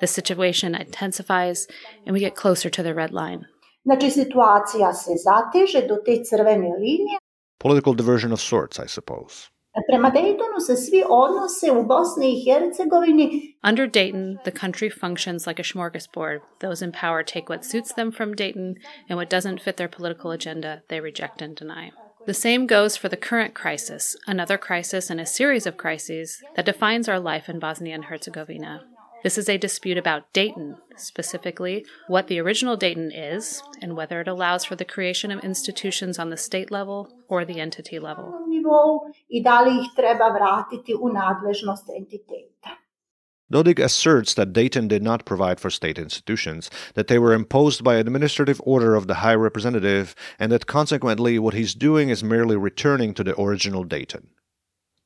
[0.00, 1.66] The situation intensifies,
[2.04, 3.46] and we get closer to the red line.
[3.84, 7.18] Znači, situacija se zateže do te crvene linije.
[7.58, 9.48] Political diversion of sorts, I suppose.
[9.88, 13.54] Prema Daytonu se svi odnose u Bosni i Hercegovini.
[13.64, 16.40] Under Dayton, the country functions like a smorgasbord.
[16.60, 18.74] Those in power take what suits them from Dayton,
[19.08, 21.90] and what doesn't fit their political agenda, they reject and deny.
[22.26, 26.66] The same goes for the current crisis, another crisis in a series of crises that
[26.66, 28.84] defines our life in Bosnia and Herzegovina.
[29.24, 34.28] This is a dispute about Dayton, specifically what the original Dayton is and whether it
[34.28, 38.32] allows for the creation of institutions on the state level or the entity level.
[43.50, 47.96] Dodik asserts that Dayton did not provide for state institutions, that they were imposed by
[47.96, 53.14] administrative order of the High Representative, and that consequently what he's doing is merely returning
[53.14, 54.28] to the original Dayton.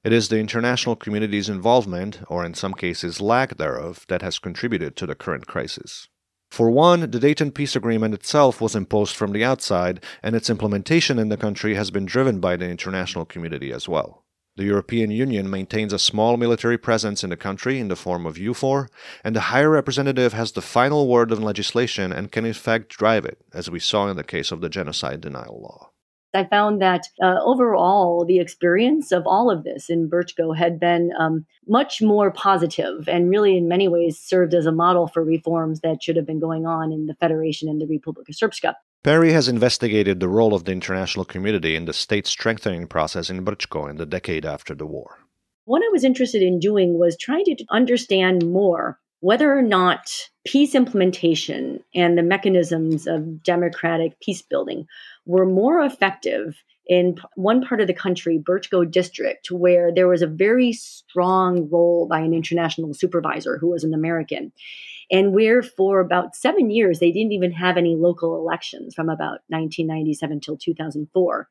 [0.04, 4.96] It is the international community's involvement, or in some cases lack thereof, that has contributed
[4.96, 6.08] to the current crisis.
[6.50, 11.20] For one, the Dayton Peace Agreement itself was imposed from the outside, and its implementation
[11.20, 14.24] in the country has been driven by the international community as well.
[14.56, 18.38] The European Union maintains a small military presence in the country in the form of
[18.38, 18.88] EUFOR,
[19.22, 23.24] and the High Representative has the final word on legislation and can in fact drive
[23.24, 25.91] it, as we saw in the case of the genocide denial law.
[26.35, 31.11] I found that uh, overall, the experience of all of this in Brčko had been
[31.18, 35.81] um, much more positive and really, in many ways, served as a model for reforms
[35.81, 38.75] that should have been going on in the Federation and the Republika Srpska.
[39.05, 43.45] Perry has investigated the role of the international community in the state strengthening process in
[43.45, 45.18] Brčko in the decade after the war.
[45.64, 50.11] What I was interested in doing was trying to understand more whether or not
[50.45, 54.87] peace implementation and the mechanisms of democratic peace building
[55.26, 60.26] were more effective in one part of the country, Brčko district, where there was a
[60.26, 64.52] very strong role by an international supervisor who was an American.
[65.11, 69.40] And where for about seven years, they didn't even have any local elections from about
[69.48, 71.48] 1997 till 2004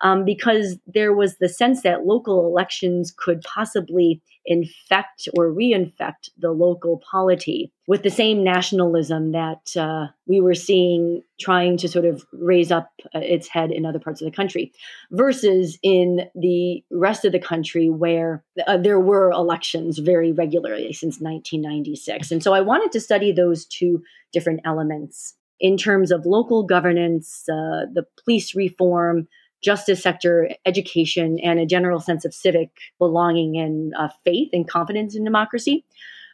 [0.00, 6.52] um, because there was the sense that local elections could possibly infect or reinfect the
[6.52, 12.24] local polity with the same nationalism that uh, we were seeing trying to sort of
[12.32, 14.72] raise up uh, its head in other parts of the country,
[15.10, 21.20] versus in the rest of the country where uh, there were elections very regularly since
[21.20, 22.30] 1996.
[22.30, 27.44] And so I wanted to study those two different elements in terms of local governance,
[27.48, 29.26] uh, the police reform,
[29.70, 35.16] justice sector, education, and a general sense of civic belonging and uh, faith and confidence
[35.16, 35.84] in democracy,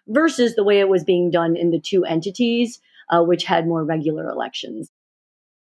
[0.07, 2.81] versus the way it was being done in the two entities,
[3.12, 4.90] uh, which had more regular elections.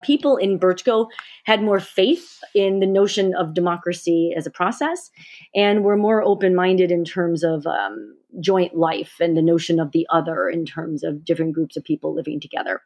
[0.01, 1.07] People in Brčko
[1.43, 5.11] had more faith in the notion of democracy as a process
[5.53, 9.91] and were more open minded in terms of um, joint life and the notion of
[9.91, 12.81] the other in terms of different groups of people living together.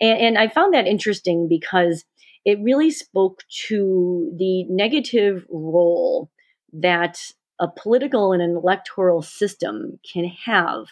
[0.00, 2.04] And, and I found that interesting because
[2.44, 6.30] it really spoke to the negative role
[6.72, 7.18] that
[7.60, 10.86] a political and an electoral system can have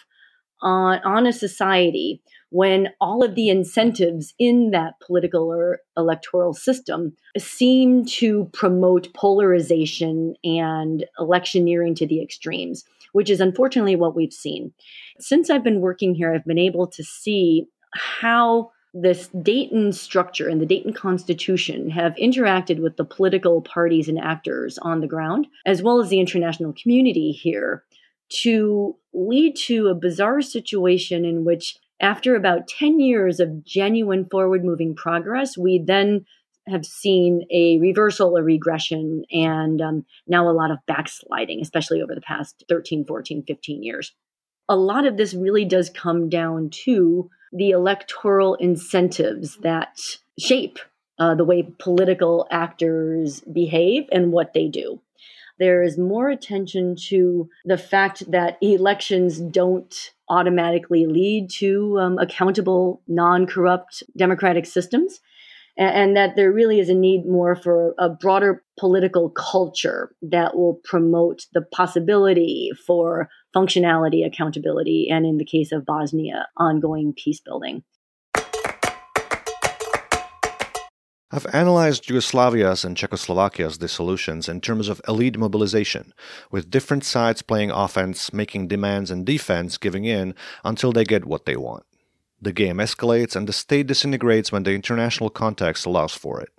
[0.61, 7.15] on, on a society when all of the incentives in that political or electoral system
[7.37, 14.71] seem to promote polarization and electioneering to the extremes, which is unfortunately what we've seen.
[15.19, 20.61] Since I've been working here, I've been able to see how this Dayton structure and
[20.61, 25.81] the Dayton Constitution have interacted with the political parties and actors on the ground, as
[25.81, 27.83] well as the international community here,
[28.29, 34.63] to lead to a bizarre situation in which, after about 10 years of genuine forward
[34.63, 36.25] moving progress, we then
[36.67, 42.13] have seen a reversal, a regression, and um, now a lot of backsliding, especially over
[42.13, 44.13] the past 13, 14, 15 years.
[44.69, 49.97] A lot of this really does come down to the electoral incentives that
[50.39, 50.79] shape
[51.19, 55.01] uh, the way political actors behave and what they do.
[55.59, 63.01] There is more attention to the fact that elections don't automatically lead to um, accountable,
[63.07, 65.19] non corrupt democratic systems
[65.77, 70.79] and, that there really is a need more for a broader political culture that will
[70.83, 77.83] promote the possibility for functionality, accountability, and in the case of Bosnia, ongoing peace building.
[81.29, 86.13] I've analyzed Yugoslavia's and Czechoslovakia's dissolutions in terms of elite mobilization,
[86.51, 91.45] with different sides playing offense, making demands, and defense giving in until they get what
[91.45, 91.83] they want.
[92.41, 96.49] The game escalates and the state disintegrates when the international context allows for it.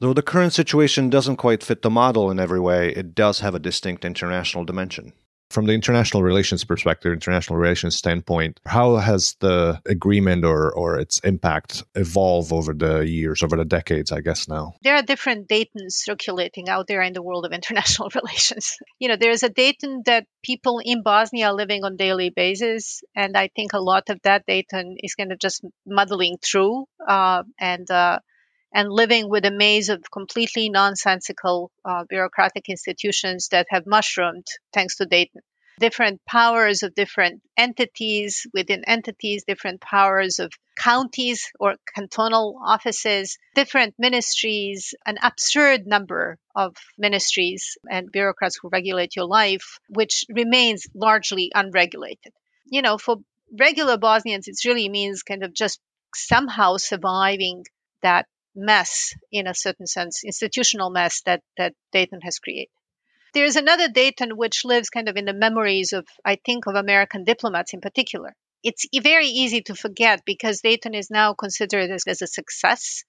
[0.00, 3.54] Though the current situation doesn't quite fit the model in every way, it does have
[3.54, 5.12] a distinct international dimension
[5.50, 11.18] from the international relations perspective, international relations standpoint, how has the agreement or, or its
[11.20, 14.74] impact evolved over the years, over the decades, I guess now?
[14.82, 18.76] There are different Daytons circulating out there in the world of international relations.
[18.98, 23.02] You know, there's a Dayton that people in Bosnia are living on daily basis.
[23.14, 27.42] And I think a lot of that Dayton is kind of just muddling through uh,
[27.58, 28.18] and uh,
[28.76, 34.96] and living with a maze of completely nonsensical uh, bureaucratic institutions that have mushroomed thanks
[34.96, 35.40] to Dayton.
[35.80, 43.94] Different powers of different entities within entities, different powers of counties or cantonal offices, different
[43.98, 51.50] ministries, an absurd number of ministries and bureaucrats who regulate your life, which remains largely
[51.54, 52.34] unregulated.
[52.66, 53.16] You know, for
[53.58, 55.80] regular Bosnians, it really means kind of just
[56.14, 57.64] somehow surviving
[58.02, 62.70] that mess in a certain sense, institutional mess that, that Dayton has created.
[63.34, 67.24] There's another Dayton which lives kind of in the memories of, I think, of American
[67.24, 68.34] diplomats in particular.
[68.62, 73.04] It's very easy to forget because Dayton is now considered as, as a success,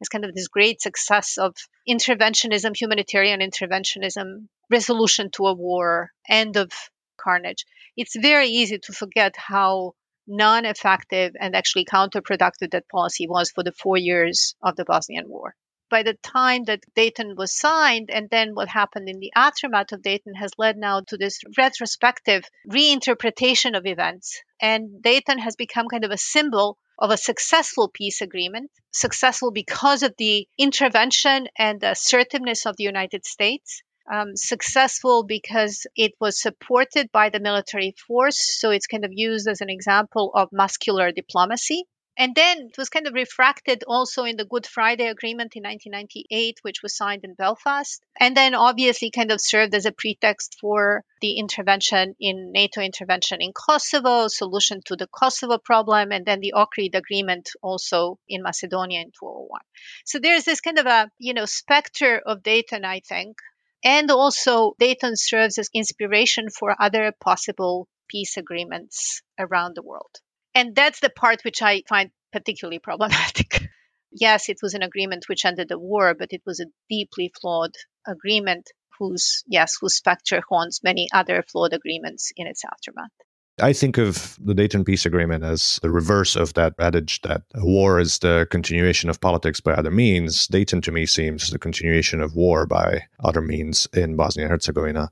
[0.00, 1.54] as kind of this great success of
[1.88, 6.72] interventionism, humanitarian interventionism, resolution to a war, end of
[7.18, 7.66] carnage.
[7.96, 9.94] It's very easy to forget how
[10.26, 15.28] non effective and actually counterproductive that policy was for the four years of the Bosnian
[15.28, 15.54] War.
[15.88, 20.02] By the time that Dayton was signed, and then what happened in the aftermath of
[20.02, 24.42] Dayton has led now to this retrospective reinterpretation of events.
[24.60, 30.02] And Dayton has become kind of a symbol of a successful peace agreement, successful because
[30.02, 37.10] of the intervention and assertiveness of the United States, um, successful because it was supported
[37.12, 38.58] by the military force.
[38.60, 41.84] So it's kind of used as an example of muscular diplomacy.
[42.18, 46.60] And then it was kind of refracted also in the Good Friday Agreement in 1998,
[46.62, 48.02] which was signed in Belfast.
[48.18, 53.42] And then obviously kind of served as a pretext for the intervention in NATO intervention
[53.42, 59.00] in Kosovo, solution to the Kosovo problem, and then the Ohrid Agreement also in Macedonia
[59.00, 59.60] in 2001.
[60.06, 63.36] So there's this kind of a, you know, specter of Dayton, I think,
[63.84, 70.14] and also, Dayton serves as inspiration for other possible peace agreements around the world.
[70.54, 73.68] And that's the part which I find particularly problematic.
[74.12, 77.74] yes, it was an agreement which ended the war, but it was a deeply flawed
[78.06, 83.10] agreement whose, yes, whose specter haunts many other flawed agreements in its aftermath.
[83.58, 87.98] I think of the Dayton Peace Agreement as the reverse of that adage that war
[87.98, 90.46] is the continuation of politics by other means.
[90.46, 95.10] Dayton to me seems the continuation of war by other means in Bosnia and Herzegovina.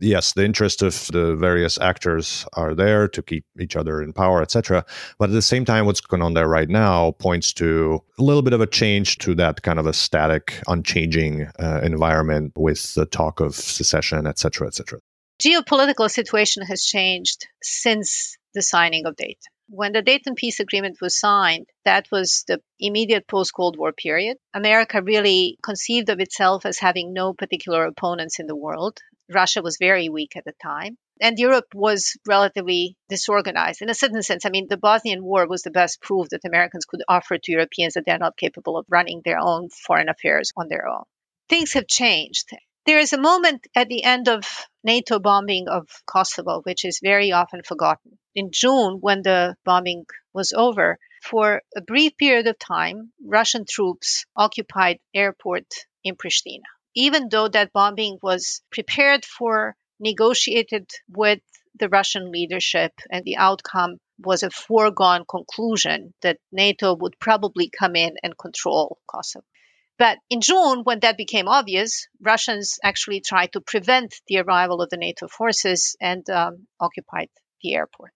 [0.00, 4.42] Yes, the interest of the various actors are there to keep each other in power,
[4.42, 4.84] etc.
[5.20, 8.42] But at the same time, what's going on there right now points to a little
[8.42, 13.06] bit of a change to that kind of a static, unchanging uh, environment with the
[13.06, 14.98] talk of secession, etc., etc
[15.40, 19.52] geopolitical situation has changed since the signing of Dayton.
[19.68, 24.36] When the Dayton Peace Agreement was signed, that was the immediate post Cold War period.
[24.52, 29.00] America really conceived of itself as having no particular opponents in the world.
[29.32, 30.98] Russia was very weak at the time.
[31.20, 34.44] And Europe was relatively disorganized in a certain sense.
[34.44, 37.94] I mean, the Bosnian War was the best proof that Americans could offer to Europeans
[37.94, 41.04] that they're not capable of running their own foreign affairs on their own.
[41.48, 42.50] Things have changed.
[42.86, 44.44] There is a moment at the end of
[44.82, 48.18] NATO bombing of Kosovo, which is very often forgotten.
[48.34, 54.26] In June, when the bombing was over, for a brief period of time, Russian troops
[54.36, 55.64] occupied airport
[56.02, 56.68] in Pristina.
[56.94, 61.40] Even though that bombing was prepared for, negotiated with
[61.78, 67.96] the Russian leadership, and the outcome was a foregone conclusion that NATO would probably come
[67.96, 69.46] in and control Kosovo.
[69.96, 74.90] But in June, when that became obvious, Russians actually tried to prevent the arrival of
[74.90, 77.28] the NATO forces and um, occupied
[77.62, 78.12] the airport.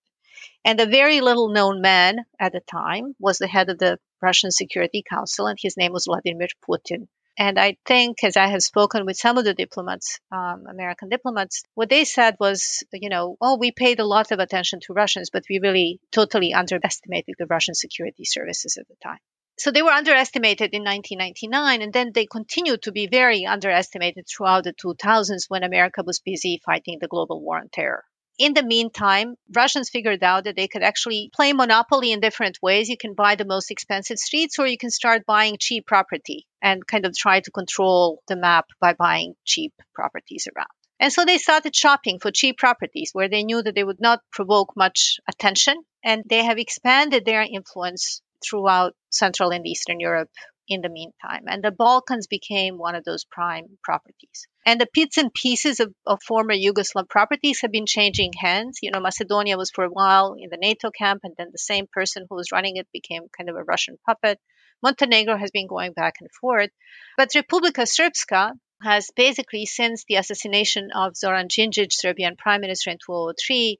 [0.64, 4.50] And a very little known man at the time was the head of the Russian
[4.50, 7.06] Security Council, and his name was Vladimir Putin.
[7.38, 11.62] And I think, as I have spoken with some of the diplomats, um, American diplomats,
[11.74, 15.30] what they said was, you know, oh, we paid a lot of attention to Russians,
[15.30, 19.20] but we really totally underestimated the Russian security services at the time.
[19.58, 24.64] So they were underestimated in 1999, and then they continued to be very underestimated throughout
[24.64, 28.04] the 2000s when America was busy fighting the global war on terror.
[28.38, 32.88] In the meantime, Russians figured out that they could actually play monopoly in different ways.
[32.88, 36.86] You can buy the most expensive streets, or you can start buying cheap property and
[36.86, 40.68] kind of try to control the map by buying cheap properties around.
[41.00, 44.20] And so they started shopping for cheap properties where they knew that they would not
[44.32, 50.30] provoke much attention And they have expanded their influence throughout Central and Eastern Europe
[50.68, 51.44] in the meantime.
[51.46, 54.46] And the Balkans became one of those prime properties.
[54.66, 58.80] And the bits and pieces of, of, former Yugoslav properties have been changing hands.
[58.82, 61.86] You know, Macedonia was for a while in the NATO camp, and then the same
[61.90, 64.38] person who was running it became kind of a Russian puppet.
[64.82, 66.70] Montenegro has been going back and forth.
[67.16, 72.98] But Republika Srpska has basically, since the assassination of Zoran Djindjic, Serbian prime minister in
[72.98, 73.78] 2003,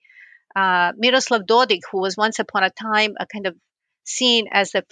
[0.56, 3.54] uh, Miroslav Dodik, who was once upon a time a kind of
[4.08, 4.84] seen as the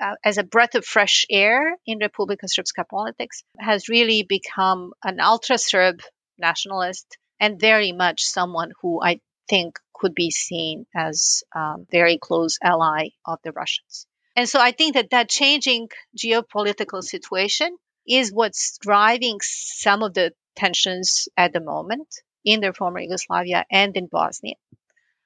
[0.00, 5.20] uh, as a breath of fresh air in Republika Srpska politics, has really become an
[5.20, 6.00] ultra Serb
[6.36, 12.18] nationalist and very much someone who I think could be seen as a um, very
[12.18, 14.06] close ally of the Russians.
[14.36, 20.32] And so I think that that changing geopolitical situation is what's driving some of the
[20.56, 22.08] tensions at the moment
[22.44, 24.56] in the former Yugoslavia and in Bosnia.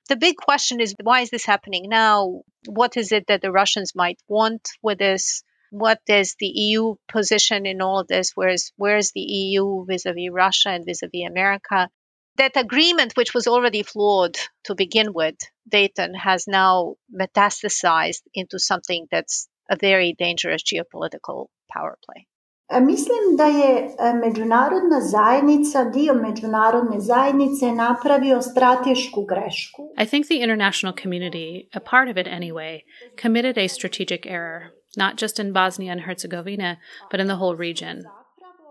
[0.08, 2.42] The big question is why is this happening now?
[2.66, 5.42] What is it that the Russians might want with this?
[5.70, 8.32] What is the EU position in all of this?
[8.34, 11.90] Where's where's the EU vis-a-vis Russia and vis-a-vis America?
[12.36, 15.36] That agreement, which was already flawed to begin with,
[15.68, 22.26] Dayton, has now metastasized into something that's a very dangerous geopolitical power play.
[22.80, 23.94] Mislim da je
[24.24, 29.82] međunarodna zajednica, dio međunarodne zajednice napravio stratešku grešku.
[30.02, 32.80] I think the international community, a part of it anyway,
[33.22, 34.60] committed a strategic error,
[34.96, 36.76] not just in Bosnia and Herzegovina,
[37.10, 37.96] but in the whole region.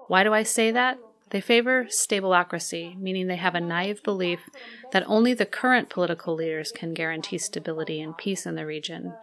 [0.09, 0.97] Why do I say that?
[1.29, 4.39] They favor stabilitocracy, meaning they have a naive belief
[4.91, 9.13] that only the current political leaders can guarantee stability and peace in the region.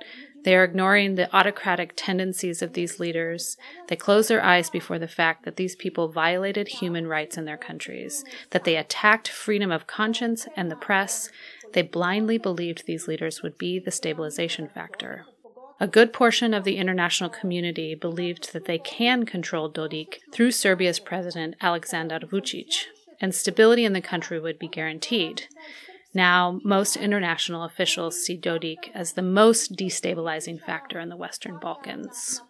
[0.44, 3.56] They are ignoring the autocratic tendencies of these leaders.
[3.88, 7.56] They close their eyes before the fact that these people violated human rights in their
[7.56, 11.30] countries, that they attacked freedom of conscience and the press.
[11.72, 15.24] They blindly believed these leaders would be the stabilization factor.
[15.80, 21.00] A good portion of the international community believed that they can control Dodik through Serbia's
[21.00, 22.84] president Aleksandar Vucic,
[23.20, 25.48] and stability in the country would be guaranteed.
[26.14, 32.40] Now, most international officials see Dodik as the most destabilizing factor in the Western Balkans.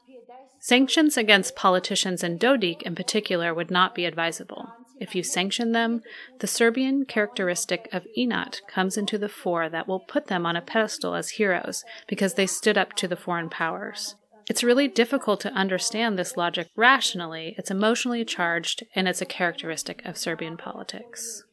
[0.61, 4.69] Sanctions against politicians and Dodik in particular would not be advisable.
[5.01, 6.03] If you sanction them,
[6.39, 10.63] the Serbian characteristic of Inat comes into the fore that will put them on a
[10.63, 14.15] pedestal as heroes because they stood up to the foreign powers.
[14.49, 17.55] It's really difficult to understand this logic rationally.
[17.59, 21.45] It's emotionally charged, and it's a characteristic of Serbian politics.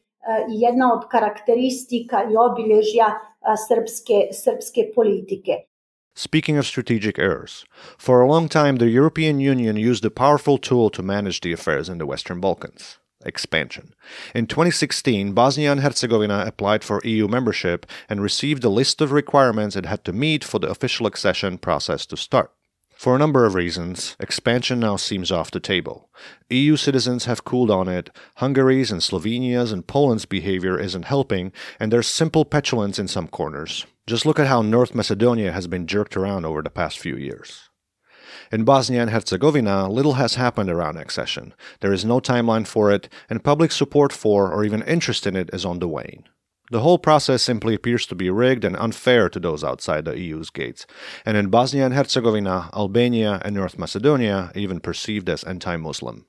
[0.48, 3.18] Jedna od karakteristika i obilježja
[3.68, 5.52] srpske, srpske politike.
[6.14, 7.64] Speaking of strategic errors,
[7.98, 11.88] for a long time the European Union used a powerful tool to manage the affairs
[11.88, 13.94] in the Western Balkans expansion.
[14.34, 19.76] In 2016, Bosnia and Herzegovina applied for EU membership and received a list of requirements
[19.76, 22.50] it had to meet for the official accession process to start.
[23.02, 26.08] For a number of reasons, expansion now seems off the table.
[26.50, 31.50] EU citizens have cooled on it, Hungary's and Slovenia's and Poland's behavior isn't helping,
[31.80, 33.86] and there's simple petulance in some corners.
[34.06, 37.70] Just look at how North Macedonia has been jerked around over the past few years.
[38.52, 41.54] In Bosnia and Herzegovina, little has happened around accession.
[41.80, 45.50] There is no timeline for it, and public support for or even interest in it
[45.52, 46.28] is on the wane.
[46.72, 50.48] The whole process simply appears to be rigged and unfair to those outside the EU's
[50.48, 50.86] gates,
[51.26, 56.24] and in Bosnia and Herzegovina, Albania, and North Macedonia, even perceived as anti Muslim.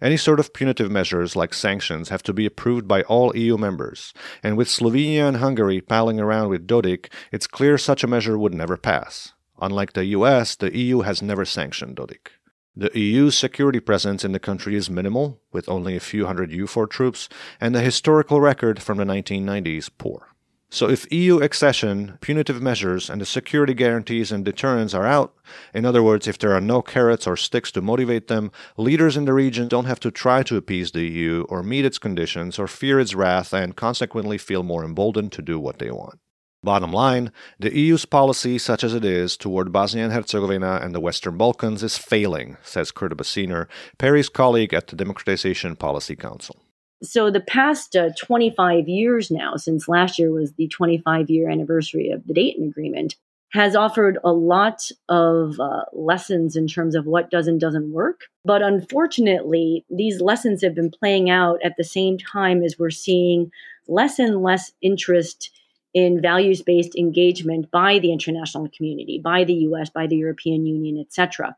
[0.00, 4.14] Any sort of punitive measures like sanctions have to be approved by all EU members,
[4.40, 8.54] and with Slovenia and Hungary palling around with Dodik, it's clear such a measure would
[8.54, 9.32] never pass.
[9.60, 12.37] Unlike the US, the EU has never sanctioned Dodik.
[12.80, 16.88] The EU's security presence in the country is minimal, with only a few hundred EUFOR
[16.88, 17.28] troops,
[17.60, 20.28] and the historical record from the 1990s poor.
[20.70, 25.34] So if EU accession, punitive measures, and the security guarantees and deterrents are out,
[25.74, 29.24] in other words, if there are no carrots or sticks to motivate them, leaders in
[29.24, 32.68] the region don't have to try to appease the EU or meet its conditions or
[32.68, 36.20] fear its wrath and consequently feel more emboldened to do what they want.
[36.62, 37.30] Bottom line,
[37.60, 41.84] the EU's policy, such as it is, toward Bosnia and Herzegovina and the Western Balkans
[41.84, 46.56] is failing, says Kurt Bassuener, Perry's colleague at the Democratization Policy Council.
[47.00, 52.10] So, the past uh, 25 years now, since last year was the 25 year anniversary
[52.10, 53.14] of the Dayton Agreement,
[53.52, 58.22] has offered a lot of uh, lessons in terms of what does and doesn't work.
[58.44, 63.52] But unfortunately, these lessons have been playing out at the same time as we're seeing
[63.86, 65.50] less and less interest
[65.94, 70.98] in values based engagement by the international community, by the US, by the European Union,
[70.98, 71.56] etc.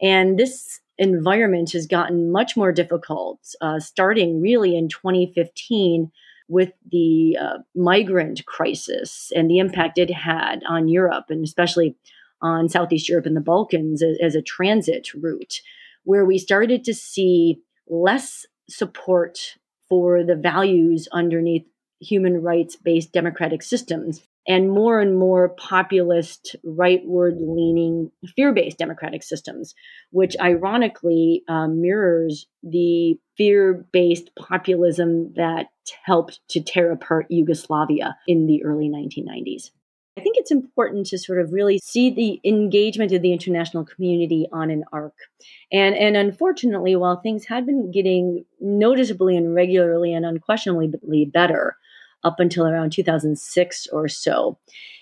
[0.00, 6.10] And this environment has gotten much more difficult, uh, starting really in 2015
[6.48, 11.94] with the uh, migrant crisis and the impact it had on Europe and especially
[12.40, 15.60] on Southeast Europe and the Balkans as, as a transit route,
[16.04, 19.56] where we started to see less support
[19.88, 21.66] for the values underneath
[22.00, 29.22] human rights based democratic systems and more and more populist, rightward leaning, fear based democratic
[29.22, 29.74] systems,
[30.10, 35.66] which ironically um, mirrors the fear based populism that
[36.02, 39.70] helped to tear apart Yugoslavia in the early 1990s.
[40.16, 44.48] I think it's important to sort of really see the engagement of the international community
[44.52, 45.14] on an arc.
[45.70, 51.76] And, and unfortunately, while things had been getting noticeably and regularly and unquestionably better
[52.24, 54.58] up until around 2006 or so,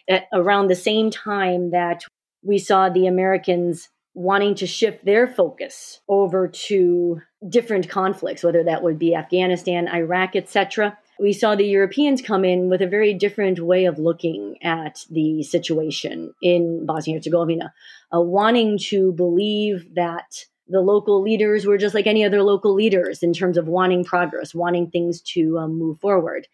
[0.08, 2.02] at around the same time that
[2.42, 8.82] we saw the Americans wanting to shift their focus over to different conflicts, whether that
[8.82, 13.60] would be Afghanistan, Iraq, etc we saw the Europeans come in with a very different
[13.60, 17.72] way of looking at the situation in Bosnia Herzegovina,
[18.14, 23.22] uh, wanting to believe that the local leaders were just like any other local leaders
[23.22, 26.46] in terms of wanting progress, wanting things to um, move forward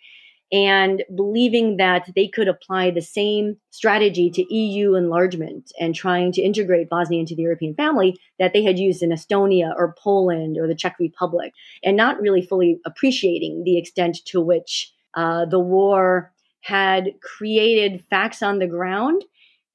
[0.52, 6.42] and believing that they could apply the same strategy to EU enlargement and trying to
[6.42, 10.68] integrate Bosnia into the European family that they had used in Estonia or Poland or
[10.68, 16.32] the Czech Republic, and not really fully appreciating the extent to which uh, the war
[16.60, 19.24] had created facts on the ground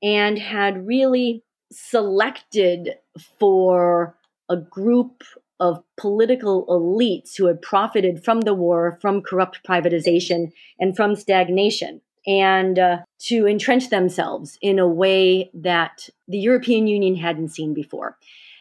[0.04, 2.96] and had really selected
[3.40, 4.16] for
[4.50, 5.24] a group
[5.60, 12.02] of political elites who had profited from the war, from corrupt privatization, and from stagnation,
[12.26, 18.18] and uh, to entrench themselves in a way that the European Union hadn't seen before.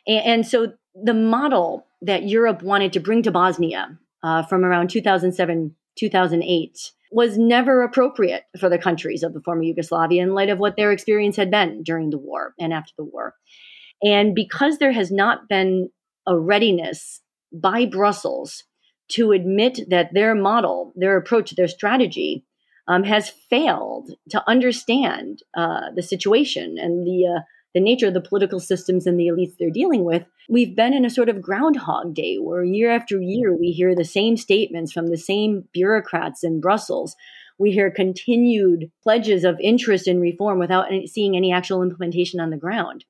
[0.06, 4.88] And, and so the model that Europe wanted to bring to Bosnia uh, from around
[4.88, 10.58] 2007, 2008 was never appropriate for the countries of the former Yugoslavia in light of
[10.58, 13.34] what their experience had been during the war and after the war.
[14.02, 15.90] And because there has not been
[16.26, 17.20] a readiness
[17.52, 18.64] by Brussels
[19.08, 22.44] to admit that their model, their approach, their strategy
[22.88, 27.40] um, has failed to understand uh, the situation and the uh,
[27.74, 30.24] the nature of the political systems and the elites they're dealing with.
[30.48, 34.02] We've been in a sort of groundhog day where year after year we hear the
[34.02, 37.16] same statements from the same bureaucrats in Brussels.
[37.58, 42.48] We hear continued pledges of interest in reform without any, seeing any actual implementation on
[42.48, 43.04] the ground.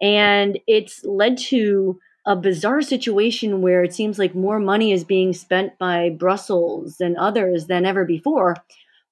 [0.00, 5.32] And it's led to a bizarre situation where it seems like more money is being
[5.32, 8.54] spent by Brussels and others than ever before,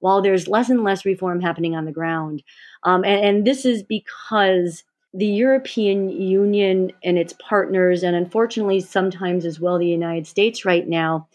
[0.01, 2.43] while there's less and less reform happening on the ground.
[2.83, 9.47] Um, and, and this is because the European Union and its partners, and unfortunately sometimes
[9.47, 11.27] as well the United States right now,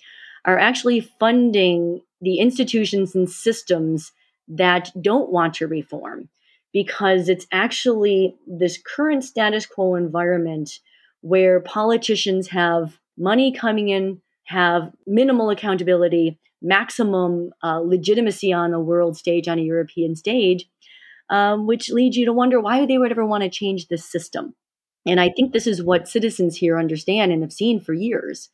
[0.46, 4.12] are actually funding the institutions and systems
[4.48, 6.30] that don't want to reform
[6.72, 10.80] because it's actually this current status quo environment
[11.22, 19.18] where politicians have money coming in, have minimal accountability, maximum uh, legitimacy on the world
[19.18, 20.68] stage, on a European stage,
[21.30, 24.54] um, which leads you to wonder why they would ever want to change this system.
[25.06, 28.50] And I think this is what citizens here understand and have seen for years.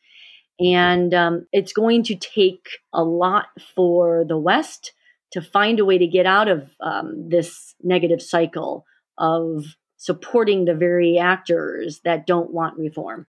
[0.60, 4.94] And um, it's going to take a lot for the West
[5.32, 8.86] to find a way to get out of um, this negative cycle
[9.18, 9.66] of
[9.98, 13.26] supporting the very actors that don't want reform.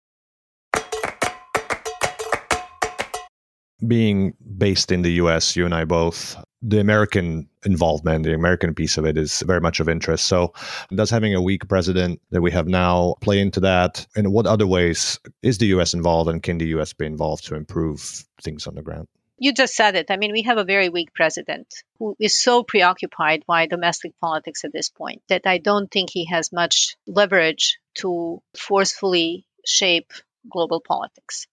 [3.86, 8.96] Being based in the US, you and I both, the American involvement, the American piece
[8.96, 10.26] of it is very much of interest.
[10.26, 10.52] So,
[10.94, 14.06] does having a weak president that we have now play into that?
[14.14, 17.56] And what other ways is the US involved and can the US be involved to
[17.56, 19.08] improve things on the ground?
[19.42, 20.08] You just said it.
[20.08, 21.66] I mean, we have a very weak president
[21.98, 26.26] who is so preoccupied by domestic politics at this point that I don't think he
[26.26, 30.12] has much leverage to forcefully shape
[30.48, 31.48] global politics.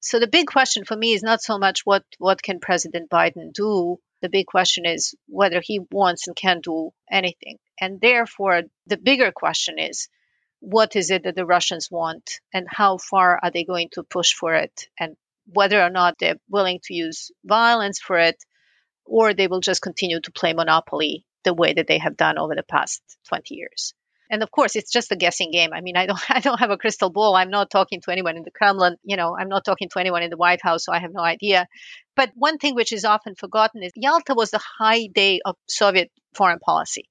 [0.00, 3.52] So the big question for me is not so much what what can President Biden
[3.52, 3.98] do.
[4.22, 7.58] The big question is whether he wants and can do anything.
[7.78, 10.08] And therefore, the bigger question is
[10.60, 14.32] what is it that the Russians want and how far are they going to push
[14.32, 18.36] for it and whether or not they're willing to use violence for it,
[19.04, 22.54] or they will just continue to play monopoly the way that they have done over
[22.54, 23.94] the past 20 years.
[24.30, 25.72] And of course, it's just a guessing game.
[25.72, 27.36] I mean, I don't, I don't have a crystal ball.
[27.36, 28.96] I'm not talking to anyone in the Kremlin.
[29.04, 31.22] You know, I'm not talking to anyone in the White House, so I have no
[31.22, 31.66] idea.
[32.16, 36.10] But one thing which is often forgotten is Yalta was the high day of Soviet
[36.34, 37.08] foreign policy,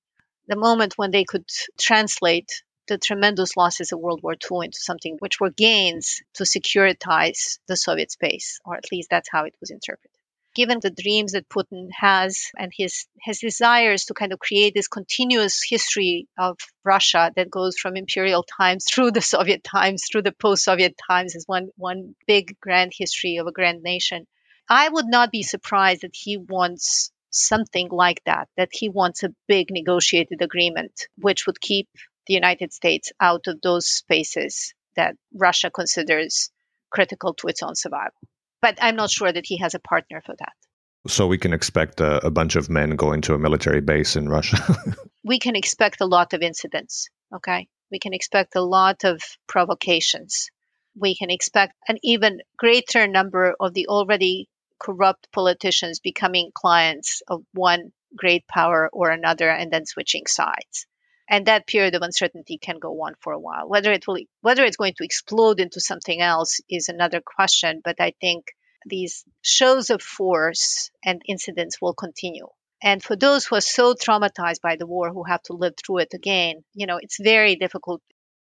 [0.47, 1.45] the moment when they could
[1.79, 7.59] translate the tremendous losses of World War II into something which were gains to securitize
[7.67, 10.17] the Soviet space, or at least that's how it was interpreted.
[10.55, 14.87] given the dreams that Putin has and his his desires to kind of create this
[14.87, 20.31] continuous history of Russia that goes from imperial times through the Soviet times through the
[20.31, 24.27] post-Soviet times as one one big grand history of a grand nation.
[24.69, 29.33] I would not be surprised that he wants something like that, that he wants a
[29.47, 31.89] big negotiated agreement which would keep
[32.27, 36.49] the United States out of those spaces that Russia considers
[36.89, 38.13] critical to its own survival
[38.63, 40.53] but I'm not sure that he has a partner for that.
[41.05, 44.29] So we can expect a, a bunch of men going to a military base in
[44.29, 44.57] Russia.
[45.23, 47.09] we can expect a lot of incidents.
[47.35, 50.49] Okay, we can expect a lot of provocations.
[50.95, 54.47] We can expect an even greater number of the already
[54.79, 60.87] corrupt politicians becoming clients of one great power or another and then switching sides
[61.29, 63.67] and that period of uncertainty can go on for a while.
[63.67, 67.81] Whether it will, whether it's going to explode into something else is another question.
[67.83, 68.45] But I think
[68.85, 72.47] these shows of force and incidents will continue.
[72.81, 75.99] And for those who are so traumatized by the war, who have to live through
[75.99, 78.01] it again, you know, it's very difficult.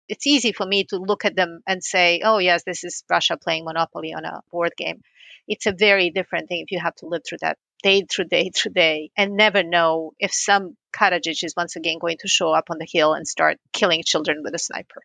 [0.08, 3.38] It's easy for me to look at them and say, oh, yes, this is Russia
[3.38, 5.02] playing Monopoly on a board game.
[5.48, 8.52] It's a very different thing if you have to live through that day through day
[8.54, 12.70] through day and never know if some Karadzic is once again going to show up
[12.70, 15.02] on the hill and start killing children with a sniper.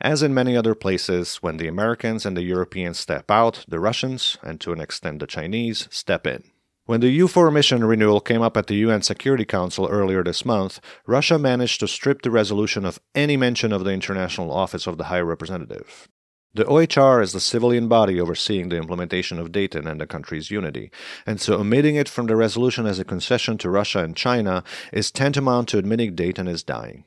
[0.00, 4.38] As in many other places, when the Americans and the Europeans step out, the Russians,
[4.42, 6.44] and to an extent the Chinese, step in.
[6.86, 10.80] When the EUFOR mission renewal came up at the UN Security Council earlier this month,
[11.06, 15.04] Russia managed to strip the resolution of any mention of the International Office of the
[15.04, 16.08] High Representative.
[16.52, 20.90] The OHR is the civilian body overseeing the implementation of Dayton and the country's unity,
[21.24, 25.12] and so omitting it from the resolution as a concession to Russia and China is
[25.12, 27.04] tantamount to admitting Dayton is dying.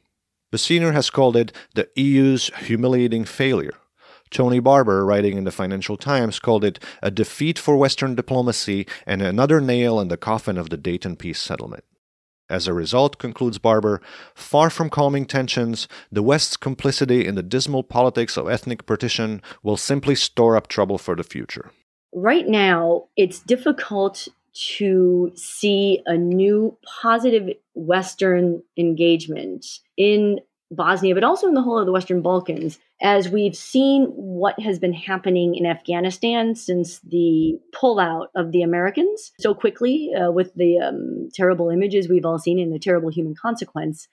[0.51, 3.73] The senior has called it the EU's humiliating failure.
[4.29, 9.21] Tony Barber, writing in the Financial Times, called it a defeat for Western diplomacy and
[9.21, 11.83] another nail in the coffin of the Dayton peace settlement.
[12.49, 14.01] As a result, concludes Barber,
[14.35, 19.77] far from calming tensions, the West's complicity in the dismal politics of ethnic partition will
[19.77, 21.71] simply store up trouble for the future.
[22.13, 24.27] Right now, it's difficult
[24.77, 29.65] to see a new positive Western engagement
[29.97, 30.39] in
[30.76, 34.80] Bosnia, but also in the whole of the Western Balkans, as we've seen what has
[34.80, 40.80] been happening in Afghanistan since the pullout of the Americans so quickly, uh, with the
[40.80, 44.07] um, terrible images we've all seen and the terrible human consequence,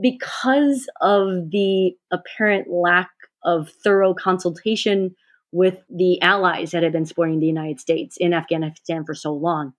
[0.00, 3.10] because of the apparent lack
[3.44, 5.14] of thorough consultation
[5.50, 9.72] with the allies that have been supporting the United States in Afghanistan for so long.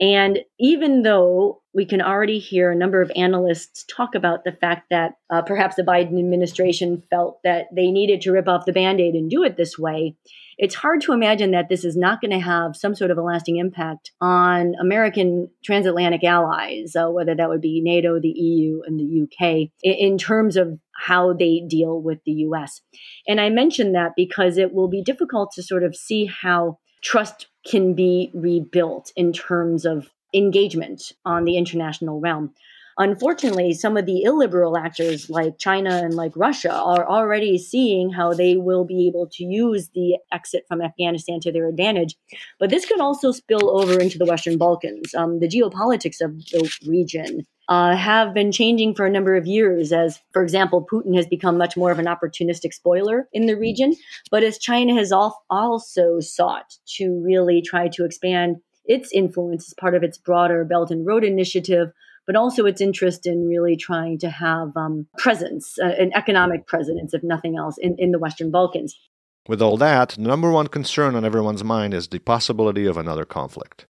[0.00, 4.86] And even though we can already hear a number of analysts talk about the fact
[4.90, 9.00] that uh, perhaps the Biden administration felt that they needed to rip off the band
[9.00, 10.16] aid and do it this way,
[10.56, 13.22] it's hard to imagine that this is not going to have some sort of a
[13.22, 18.98] lasting impact on American transatlantic allies, uh, whether that would be NATO, the EU, and
[18.98, 22.80] the UK, in, in terms of how they deal with the US.
[23.26, 27.46] And I mention that because it will be difficult to sort of see how trust
[27.66, 32.54] can be rebuilt in terms of engagement on the international realm.
[32.98, 38.34] Unfortunately, some of the illiberal actors like China and like Russia are already seeing how
[38.34, 42.16] they will be able to use the exit from Afghanistan to their advantage.
[42.58, 45.14] But this could also spill over into the Western Balkans.
[45.14, 49.92] Um, the geopolitics of the region uh, have been changing for a number of years.
[49.92, 53.94] As, for example, Putin has become much more of an opportunistic spoiler in the region,
[54.30, 59.94] but as China has also sought to really try to expand its influence as part
[59.94, 61.92] of its broader Belt and Road Initiative,
[62.28, 67.14] but also its interest in really trying to have um, presence, uh, an economic presence,
[67.14, 68.94] if nothing else, in, in the Western Balkans.
[69.48, 73.24] With all that, the number one concern on everyone's mind is the possibility of another
[73.24, 73.86] conflict.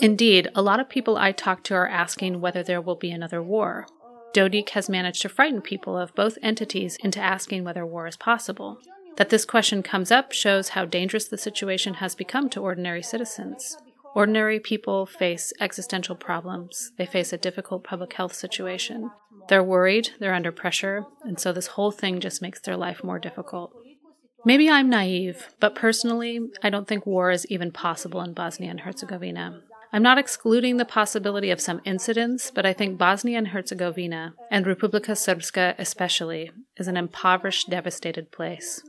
[0.00, 3.40] Indeed, a lot of people I talk to are asking whether there will be another
[3.40, 3.86] war.
[4.34, 8.78] Dodik has managed to frighten people of both entities into asking whether war is possible.
[9.16, 13.76] That this question comes up shows how dangerous the situation has become to ordinary citizens.
[14.14, 16.92] Ordinary people face existential problems.
[16.96, 19.10] They face a difficult public health situation.
[19.48, 23.18] They're worried, they're under pressure, and so this whole thing just makes their life more
[23.18, 23.72] difficult.
[24.44, 28.80] Maybe I'm naive, but personally, I don't think war is even possible in Bosnia and
[28.80, 29.62] Herzegovina.
[29.92, 34.66] I'm not excluding the possibility of some incidents, but I think Bosnia and Herzegovina, and
[34.66, 38.82] Republika Srpska especially, is an impoverished, devastated place.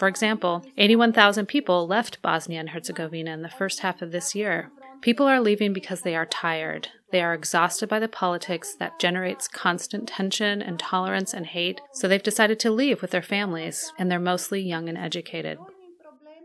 [0.00, 4.70] For example, 81,000 people left Bosnia and Herzegovina in the first half of this year.
[5.02, 6.88] People are leaving because they are tired.
[7.12, 12.22] They are exhausted by the politics that generates constant tension, intolerance, and hate, so they've
[12.22, 15.58] decided to leave with their families, and they're mostly young and educated.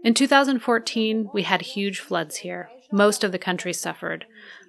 [0.03, 2.69] In 2014, we had huge floods here.
[2.91, 4.25] Most of the country suffered.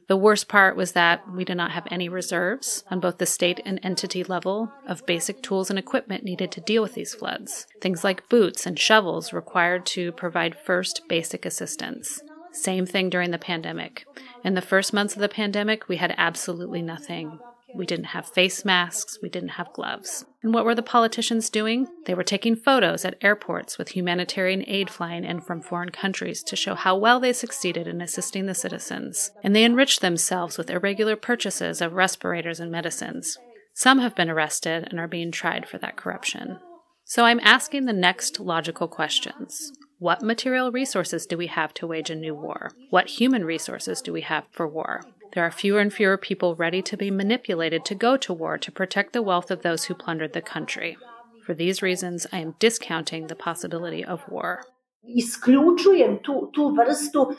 [0.08, 3.60] The worst part was that we did not have any reserves on both the state
[3.64, 7.66] and entity level of basic tools and equipment needed to deal with these floods.
[7.80, 12.22] Things like boots and shovels required to provide first basic assistance.
[12.52, 14.06] Same thing during the pandemic.
[14.44, 17.40] In the first months of the pandemic, we had absolutely nothing.
[17.74, 19.18] We didn't have face masks.
[19.20, 20.24] We didn't have gloves.
[20.46, 21.88] And what were the politicians doing?
[22.04, 26.54] They were taking photos at airports with humanitarian aid flying in from foreign countries to
[26.54, 29.32] show how well they succeeded in assisting the citizens.
[29.42, 33.36] And they enriched themselves with irregular purchases of respirators and medicines.
[33.74, 36.60] Some have been arrested and are being tried for that corruption.
[37.04, 39.72] So I'm asking the next logical questions.
[39.98, 42.70] What material resources do we have to wage a new war?
[42.90, 45.00] What human resources do we have for war?
[45.36, 48.72] There are fewer and fewer people ready to be manipulated to go to war to
[48.72, 50.96] protect the wealth of those who plundered the country.
[51.44, 54.62] For these reasons, I am discounting the possibility of war.
[55.04, 57.36] Isključujem tu, tu vrstu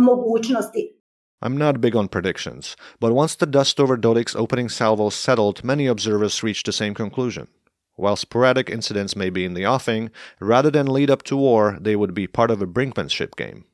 [0.00, 0.82] mogućnosti.
[1.40, 5.86] I'm not big on predictions, but once the dust over Dodik's opening salvo settled, many
[5.86, 7.46] observers reached the same conclusion.
[7.94, 10.10] While sporadic incidents may be in the offing,
[10.40, 13.64] rather than lead up to war, they would be part of a brinkmanship game.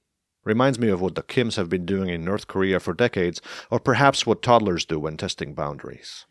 [0.45, 3.41] Reminds me of what the Kims have been doing in North Korea for decades,
[3.71, 6.27] or perhaps what toddlers do when testing boundaries.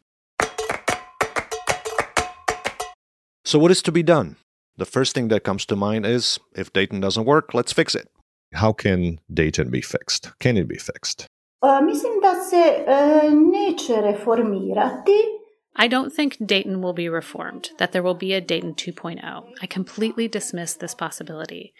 [3.45, 4.37] So, what is to be done?
[4.77, 8.07] The first thing that comes to mind is if Dayton doesn't work, let's fix it.
[8.53, 10.31] How can Dayton be fixed?
[10.39, 11.27] Can it be fixed?
[11.61, 15.43] Uh, mislim da uh, neće reformirati
[15.75, 19.43] I don't think Dayton will be reformed, that there will be a Dayton 2.0.
[19.61, 21.73] I completely dismiss this possibility.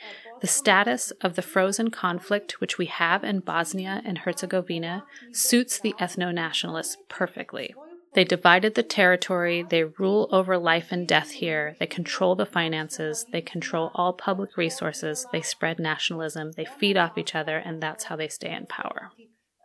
[0.44, 5.94] The status of the frozen conflict which we have in Bosnia and Herzegovina suits the
[6.02, 7.74] ethno nationalists perfectly.
[8.14, 13.26] They divided the territory, they rule over life and death here, they control the finances,
[13.32, 18.04] they control all public resources, they spread nationalism, they feed off each other, and that's
[18.04, 19.12] how they stay in power.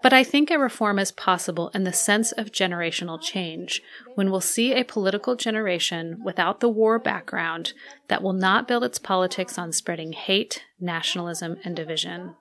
[0.01, 3.83] But I think a reform is possible in the sense of generational change,
[4.15, 7.73] when we'll see a political generation without the war background
[8.07, 12.37] that will not build its politics on spreading hate, nationalism, and division.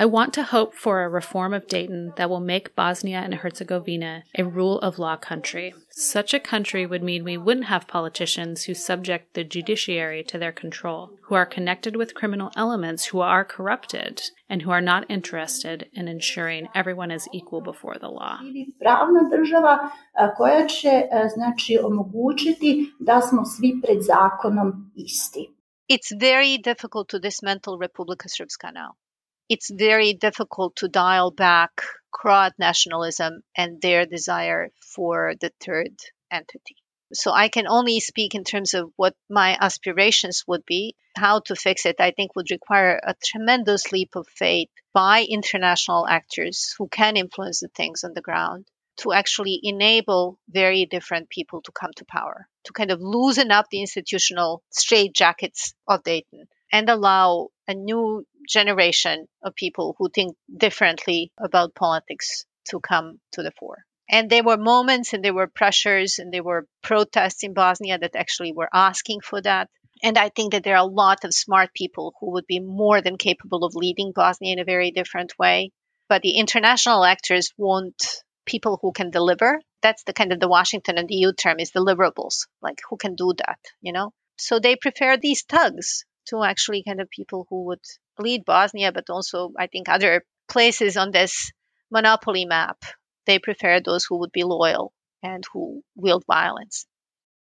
[0.00, 4.22] I want to hope for a reform of Dayton that will make Bosnia and Herzegovina
[4.38, 5.74] a rule of law country.
[5.90, 10.52] Such a country would mean we wouldn't have politicians who subject the judiciary to their
[10.52, 15.88] control, who are connected with criminal elements who are corrupted, and who are not interested
[15.92, 18.38] in ensuring everyone is equal before the law.
[18.78, 19.90] Pravna država
[20.36, 21.02] koja će
[21.34, 25.48] znači omogućiti da smo svi pred zakonom isti.
[25.88, 29.07] It's very difficult to dismantle Republika Srpska now
[29.48, 35.94] it's very difficult to dial back Croat nationalism and their desire for the third
[36.30, 36.76] entity.
[37.12, 40.94] So I can only speak in terms of what my aspirations would be.
[41.16, 46.06] How to fix it, I think, would require a tremendous leap of faith by international
[46.06, 48.66] actors who can influence the things on the ground
[48.98, 53.66] to actually enable very different people to come to power, to kind of loosen up
[53.70, 61.32] the institutional straitjackets of Dayton and allow a new generation of people who think differently
[61.38, 63.84] about politics to come to the fore.
[64.10, 68.16] And there were moments and there were pressures and there were protests in Bosnia that
[68.16, 69.68] actually were asking for that.
[70.02, 73.02] And I think that there are a lot of smart people who would be more
[73.02, 75.72] than capable of leading Bosnia in a very different way.
[76.08, 79.60] But the international actors want people who can deliver.
[79.82, 83.14] That's the kind of the Washington and the EU term is deliverables, like who can
[83.14, 84.12] do that, you know?
[84.36, 87.84] So they prefer these thugs to actually kind of people who would
[88.18, 91.52] lead Bosnia, but also I think other places on this
[91.90, 92.78] monopoly map.
[93.26, 94.92] They prefer those who would be loyal
[95.22, 96.86] and who wield violence.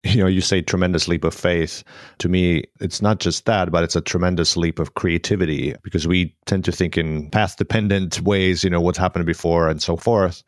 [0.04, 1.84] You know, you say tremendous leap of faith.
[2.20, 6.34] To me, it's not just that, but it's a tremendous leap of creativity because we
[6.46, 10.44] tend to think in path dependent ways, you know, what's happened before and so forth.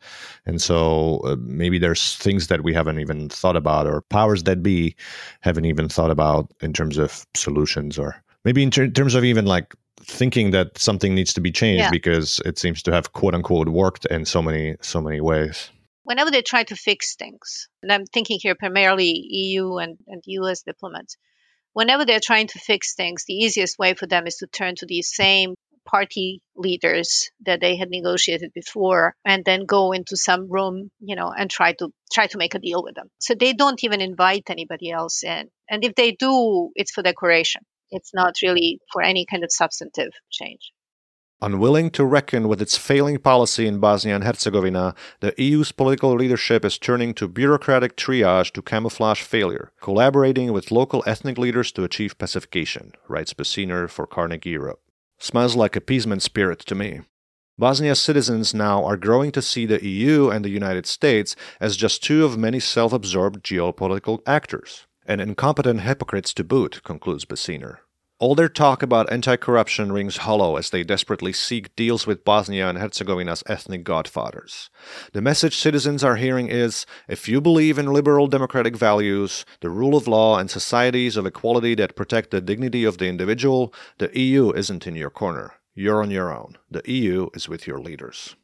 [0.46, 4.62] And so uh, maybe there's things that we haven't even thought about or powers that
[4.62, 4.94] be
[5.40, 9.44] haven't even thought about in terms of solutions or maybe in ter- terms of even
[9.44, 11.90] like thinking that something needs to be changed yeah.
[11.90, 15.70] because it seems to have quote unquote worked in so many so many ways.
[16.04, 20.62] Whenever they try to fix things and i'm thinking here primarily eu and, and us
[20.62, 21.16] diplomats
[21.72, 24.86] whenever they're trying to fix things the easiest way for them is to turn to
[24.86, 30.90] these same party leaders that they had negotiated before and then go into some room
[31.00, 33.08] you know and try to try to make a deal with them.
[33.18, 35.48] So they don't even invite anybody else in.
[35.68, 40.12] And if they do it's for decoration it's not really for any kind of substantive
[40.30, 40.72] change.
[41.42, 46.66] Unwilling to reckon with its failing policy in Bosnia and Herzegovina, the EU's political leadership
[46.66, 52.18] is turning to bureaucratic triage to camouflage failure, collaborating with local ethnic leaders to achieve
[52.18, 54.80] pacification, writes Bassuener for Carnegie Europe.
[55.18, 57.00] Smells like appeasement spirit to me.
[57.58, 62.02] Bosnia's citizens now are growing to see the EU and the United States as just
[62.02, 67.78] two of many self absorbed geopolitical actors, and incompetent hypocrites to boot, concludes Bassuener.
[68.20, 72.68] All their talk about anti corruption rings hollow as they desperately seek deals with Bosnia
[72.68, 74.68] and Herzegovina's ethnic godfathers.
[75.14, 79.96] The message citizens are hearing is if you believe in liberal democratic values, the rule
[79.96, 84.50] of law, and societies of equality that protect the dignity of the individual, the EU
[84.52, 85.54] isn't in your corner.
[85.74, 86.58] You're on your own.
[86.70, 88.36] The EU is with your leaders.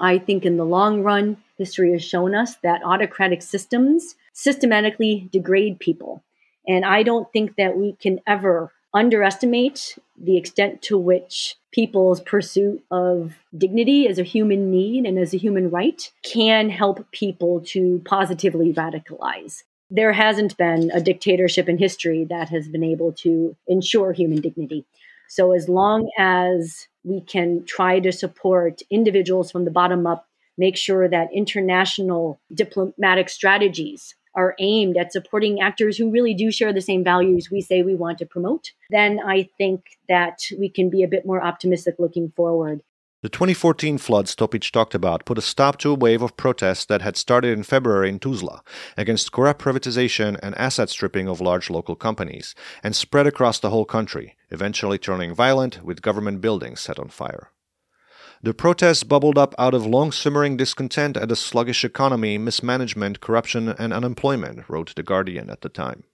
[0.00, 5.78] I think in the long run, history has shown us that autocratic systems systematically degrade
[5.78, 6.22] people.
[6.66, 12.82] And I don't think that we can ever underestimate the extent to which people's pursuit
[12.90, 18.02] of dignity as a human need and as a human right can help people to
[18.04, 19.62] positively radicalize.
[19.90, 24.84] There hasn't been a dictatorship in history that has been able to ensure human dignity.
[25.28, 30.26] So, as long as we can try to support individuals from the bottom up,
[30.58, 36.72] make sure that international diplomatic strategies are aimed at supporting actors who really do share
[36.72, 40.88] the same values we say we want to promote, then I think that we can
[40.88, 42.80] be a bit more optimistic looking forward.
[43.22, 47.02] The 2014 floods Topic talked about put a stop to a wave of protests that
[47.02, 48.62] had started in February in Tuzla
[48.96, 53.84] against corrupt privatization and asset stripping of large local companies, and spread across the whole
[53.84, 57.50] country, eventually turning violent with government buildings set on fire.
[58.42, 63.68] The protests bubbled up out of long simmering discontent at a sluggish economy, mismanagement, corruption,
[63.68, 66.04] and unemployment, wrote The Guardian at the time.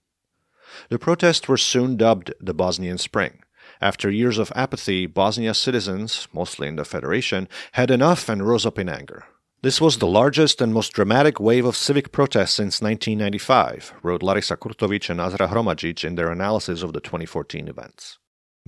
[0.88, 3.44] The protests were soon dubbed the Bosnian Spring.
[3.80, 8.78] After years of apathy, Bosnia's citizens, mostly in the Federation, had enough and rose up
[8.78, 9.24] in anger.
[9.62, 14.56] This was the largest and most dramatic wave of civic protest since 1995, wrote Larisa
[14.56, 18.18] Kurtovic and Azra Hromadžić in their analysis of the 2014 events.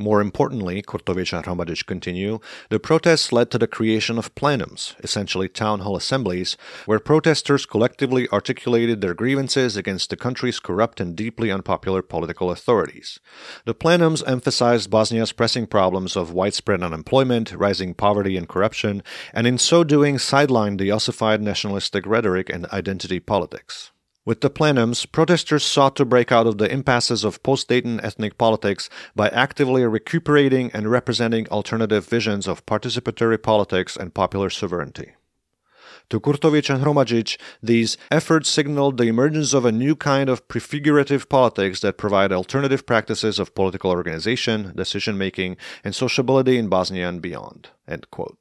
[0.00, 2.38] More importantly, Kurtovic and Hromadžić continue,
[2.70, 8.28] the protests led to the creation of plenums, essentially town hall assemblies, where protesters collectively
[8.32, 13.18] articulated their grievances against the country's corrupt and deeply unpopular political authorities.
[13.64, 19.02] The plenums emphasized Bosnia's pressing problems of widespread unemployment, rising poverty and corruption,
[19.34, 23.90] and in so doing sidelined the ossified nationalistic rhetoric and identity politics.
[24.28, 28.36] With the plenums, protesters sought to break out of the impasses of post Dayton ethnic
[28.36, 35.12] politics by actively recuperating and representing alternative visions of participatory politics and popular sovereignty.
[36.10, 41.30] To Kurtovic and Hromadžić, these efforts signaled the emergence of a new kind of prefigurative
[41.30, 47.22] politics that provide alternative practices of political organization, decision making, and sociability in Bosnia and
[47.22, 47.70] beyond.
[47.88, 48.36] End quote.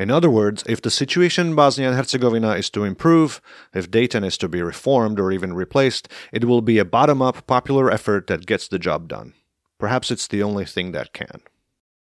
[0.00, 3.42] In other words, if the situation in Bosnia and Herzegovina is to improve,
[3.74, 7.46] if Dayton is to be reformed or even replaced, it will be a bottom up
[7.46, 9.34] popular effort that gets the job done.
[9.78, 11.42] Perhaps it's the only thing that can.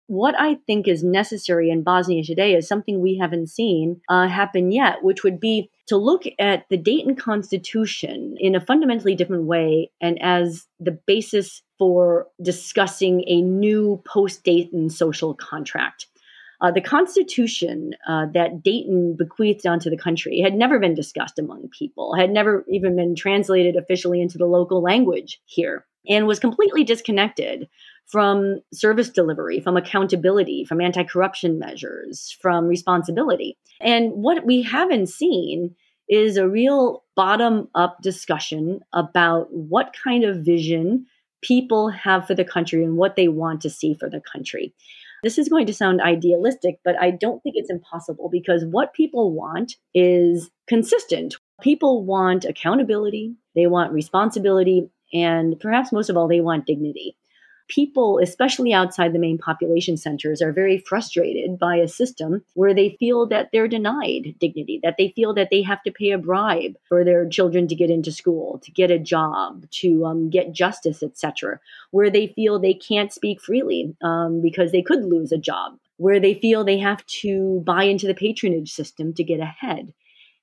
[0.07, 4.71] What I think is necessary in Bosnia today is something we haven't seen uh, happen
[4.71, 9.91] yet, which would be to look at the Dayton Constitution in a fundamentally different way
[9.99, 16.07] and as the basis for discussing a new post Dayton social contract.
[16.61, 21.69] Uh, the Constitution uh, that Dayton bequeathed onto the country had never been discussed among
[21.69, 26.83] people, had never even been translated officially into the local language here, and was completely
[26.83, 27.67] disconnected
[28.05, 33.57] from service delivery, from accountability, from anti corruption measures, from responsibility.
[33.79, 35.75] And what we haven't seen
[36.07, 41.05] is a real bottom up discussion about what kind of vision
[41.41, 44.75] people have for the country and what they want to see for the country.
[45.23, 49.33] This is going to sound idealistic, but I don't think it's impossible because what people
[49.33, 51.35] want is consistent.
[51.61, 57.15] People want accountability, they want responsibility, and perhaps most of all, they want dignity
[57.67, 62.95] people, especially outside the main population centers, are very frustrated by a system where they
[62.99, 66.75] feel that they're denied dignity, that they feel that they have to pay a bribe
[66.87, 71.03] for their children to get into school, to get a job, to um, get justice,
[71.03, 71.59] etc.,
[71.91, 76.19] where they feel they can't speak freely um, because they could lose a job, where
[76.19, 79.93] they feel they have to buy into the patronage system to get ahead.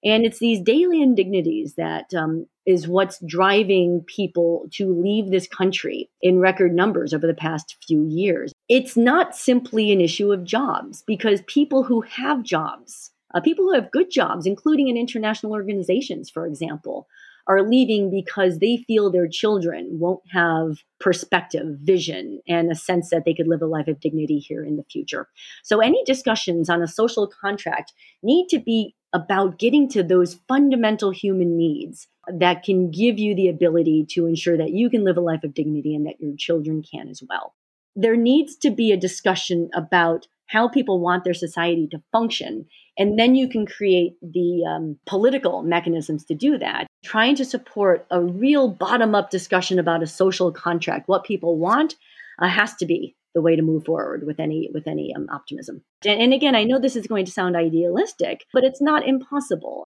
[0.05, 6.09] And it's these daily indignities that um, is what's driving people to leave this country
[6.22, 8.53] in record numbers over the past few years.
[8.68, 13.74] It's not simply an issue of jobs because people who have jobs, uh, people who
[13.74, 17.09] have good jobs, including in international organizations, for example,
[17.49, 23.24] are leaving because they feel their children won't have perspective, vision, and a sense that
[23.24, 25.28] they could live a life of dignity here in the future.
[25.64, 31.11] So, any discussions on a social contract need to be about getting to those fundamental
[31.11, 35.20] human needs that can give you the ability to ensure that you can live a
[35.20, 37.54] life of dignity and that your children can as well.
[37.96, 42.66] There needs to be a discussion about how people want their society to function.
[42.98, 46.86] And then you can create the um, political mechanisms to do that.
[47.04, 51.96] Trying to support a real bottom up discussion about a social contract, what people want,
[52.40, 55.83] uh, has to be the way to move forward with any with any um, optimism.
[56.05, 59.88] And, and again, I know this is going to sound idealistic, but it's not impossible.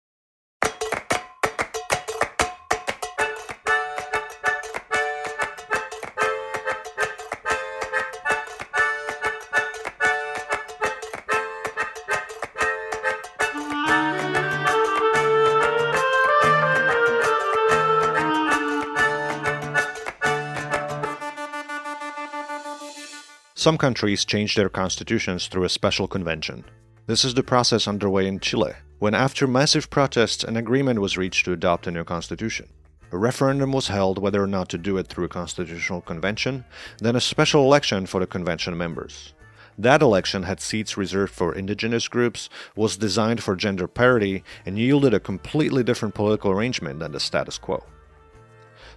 [23.69, 26.65] Some countries change their constitutions through a special convention.
[27.07, 31.45] This is the process underway in Chile, when after massive protests an agreement was reached
[31.45, 32.71] to adopt a new constitution.
[33.13, 36.65] A referendum was held whether or not to do it through a constitutional convention,
[37.01, 39.35] then a special election for the convention members.
[39.77, 45.13] That election had seats reserved for indigenous groups, was designed for gender parity, and yielded
[45.13, 47.85] a completely different political arrangement than the status quo.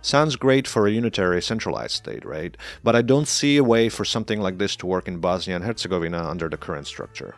[0.03, 2.57] Sounds great for a unitary centralized state, right?
[2.83, 5.65] But I don't see a way for something like this to work in Bosnia and
[5.65, 7.35] Herzegovina under the current structure.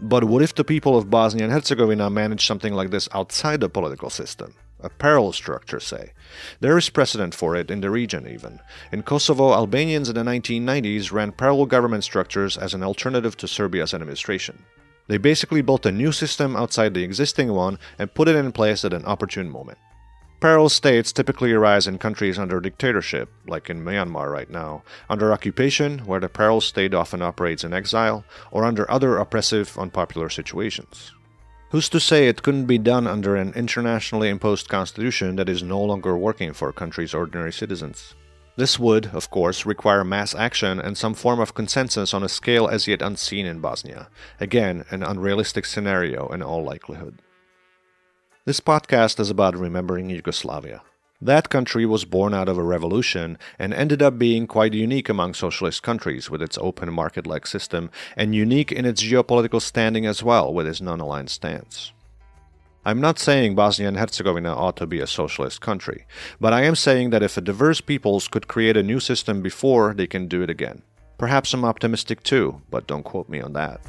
[0.00, 3.68] But what if the people of Bosnia and Herzegovina manage something like this outside the
[3.68, 4.54] political system?
[4.80, 6.12] A parallel structure, say.
[6.60, 8.60] There is precedent for it in the region, even.
[8.92, 13.92] In Kosovo, Albanians in the 1990s ran parallel government structures as an alternative to Serbia's
[13.92, 14.64] administration.
[15.08, 18.84] They basically built a new system outside the existing one and put it in place
[18.84, 19.78] at an opportune moment.
[20.40, 25.98] Parallel states typically arise in countries under dictatorship, like in Myanmar right now, under occupation,
[26.00, 31.12] where the parallel state often operates in exile, or under other oppressive, unpopular situations.
[31.70, 35.82] Who's to say it couldn't be done under an internationally imposed constitution that is no
[35.82, 38.14] longer working for a country's ordinary citizens?
[38.56, 42.68] This would, of course, require mass action and some form of consensus on a scale
[42.68, 44.08] as yet unseen in Bosnia.
[44.40, 47.22] Again, an unrealistic scenario in all likelihood.
[48.48, 50.80] This podcast is about remembering Yugoslavia.
[51.20, 55.34] That country was born out of a revolution and ended up being quite unique among
[55.34, 60.22] socialist countries with its open market like system, and unique in its geopolitical standing as
[60.22, 61.92] well with its non aligned stance.
[62.86, 66.06] I'm not saying Bosnia and Herzegovina ought to be a socialist country,
[66.40, 69.92] but I am saying that if a diverse peoples could create a new system before,
[69.92, 70.80] they can do it again.
[71.18, 73.82] Perhaps I'm optimistic too, but don't quote me on that.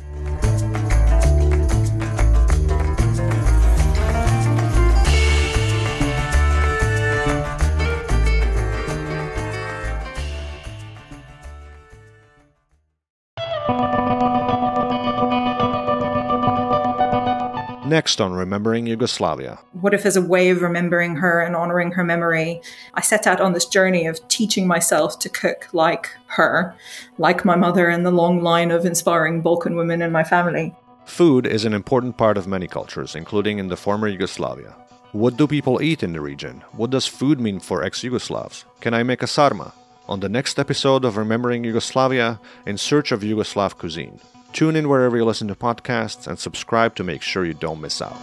[17.89, 19.57] Next on Remembering Yugoslavia.
[19.71, 22.61] What if, as a way of remembering her and honoring her memory,
[22.93, 26.75] I set out on this journey of teaching myself to cook like her,
[27.17, 30.75] like my mother and the long line of inspiring Balkan women in my family?
[31.05, 34.75] Food is an important part of many cultures, including in the former Yugoslavia.
[35.11, 36.63] What do people eat in the region?
[36.73, 38.65] What does food mean for ex Yugoslavs?
[38.81, 39.73] Can I make a sarma?
[40.07, 44.19] On the next episode of Remembering Yugoslavia, in search of Yugoslav cuisine.
[44.53, 48.01] Tune in wherever you listen to podcasts and subscribe to make sure you don't miss
[48.01, 48.17] out.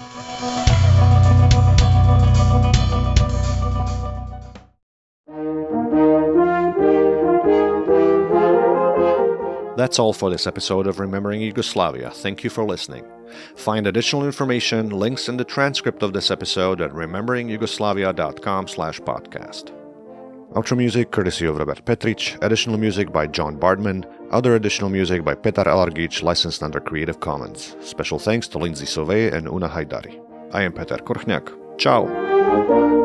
[9.77, 12.11] That's all for this episode of Remembering Yugoslavia.
[12.11, 13.05] Thank you for listening.
[13.57, 19.73] Find additional information, links, and the transcript of this episode at rememberingyugoslavia.com slash podcast.
[20.55, 25.35] Outro music courtesy of Robert Petric, additional music by John Bardman, other additional music by
[25.35, 27.77] Petar Elargic, licensed under Creative Commons.
[27.81, 30.21] Special thanks to Lindsay Sauvé and Una Haidari.
[30.53, 31.53] I am Petar Korchniak.
[31.79, 32.96] Ciao!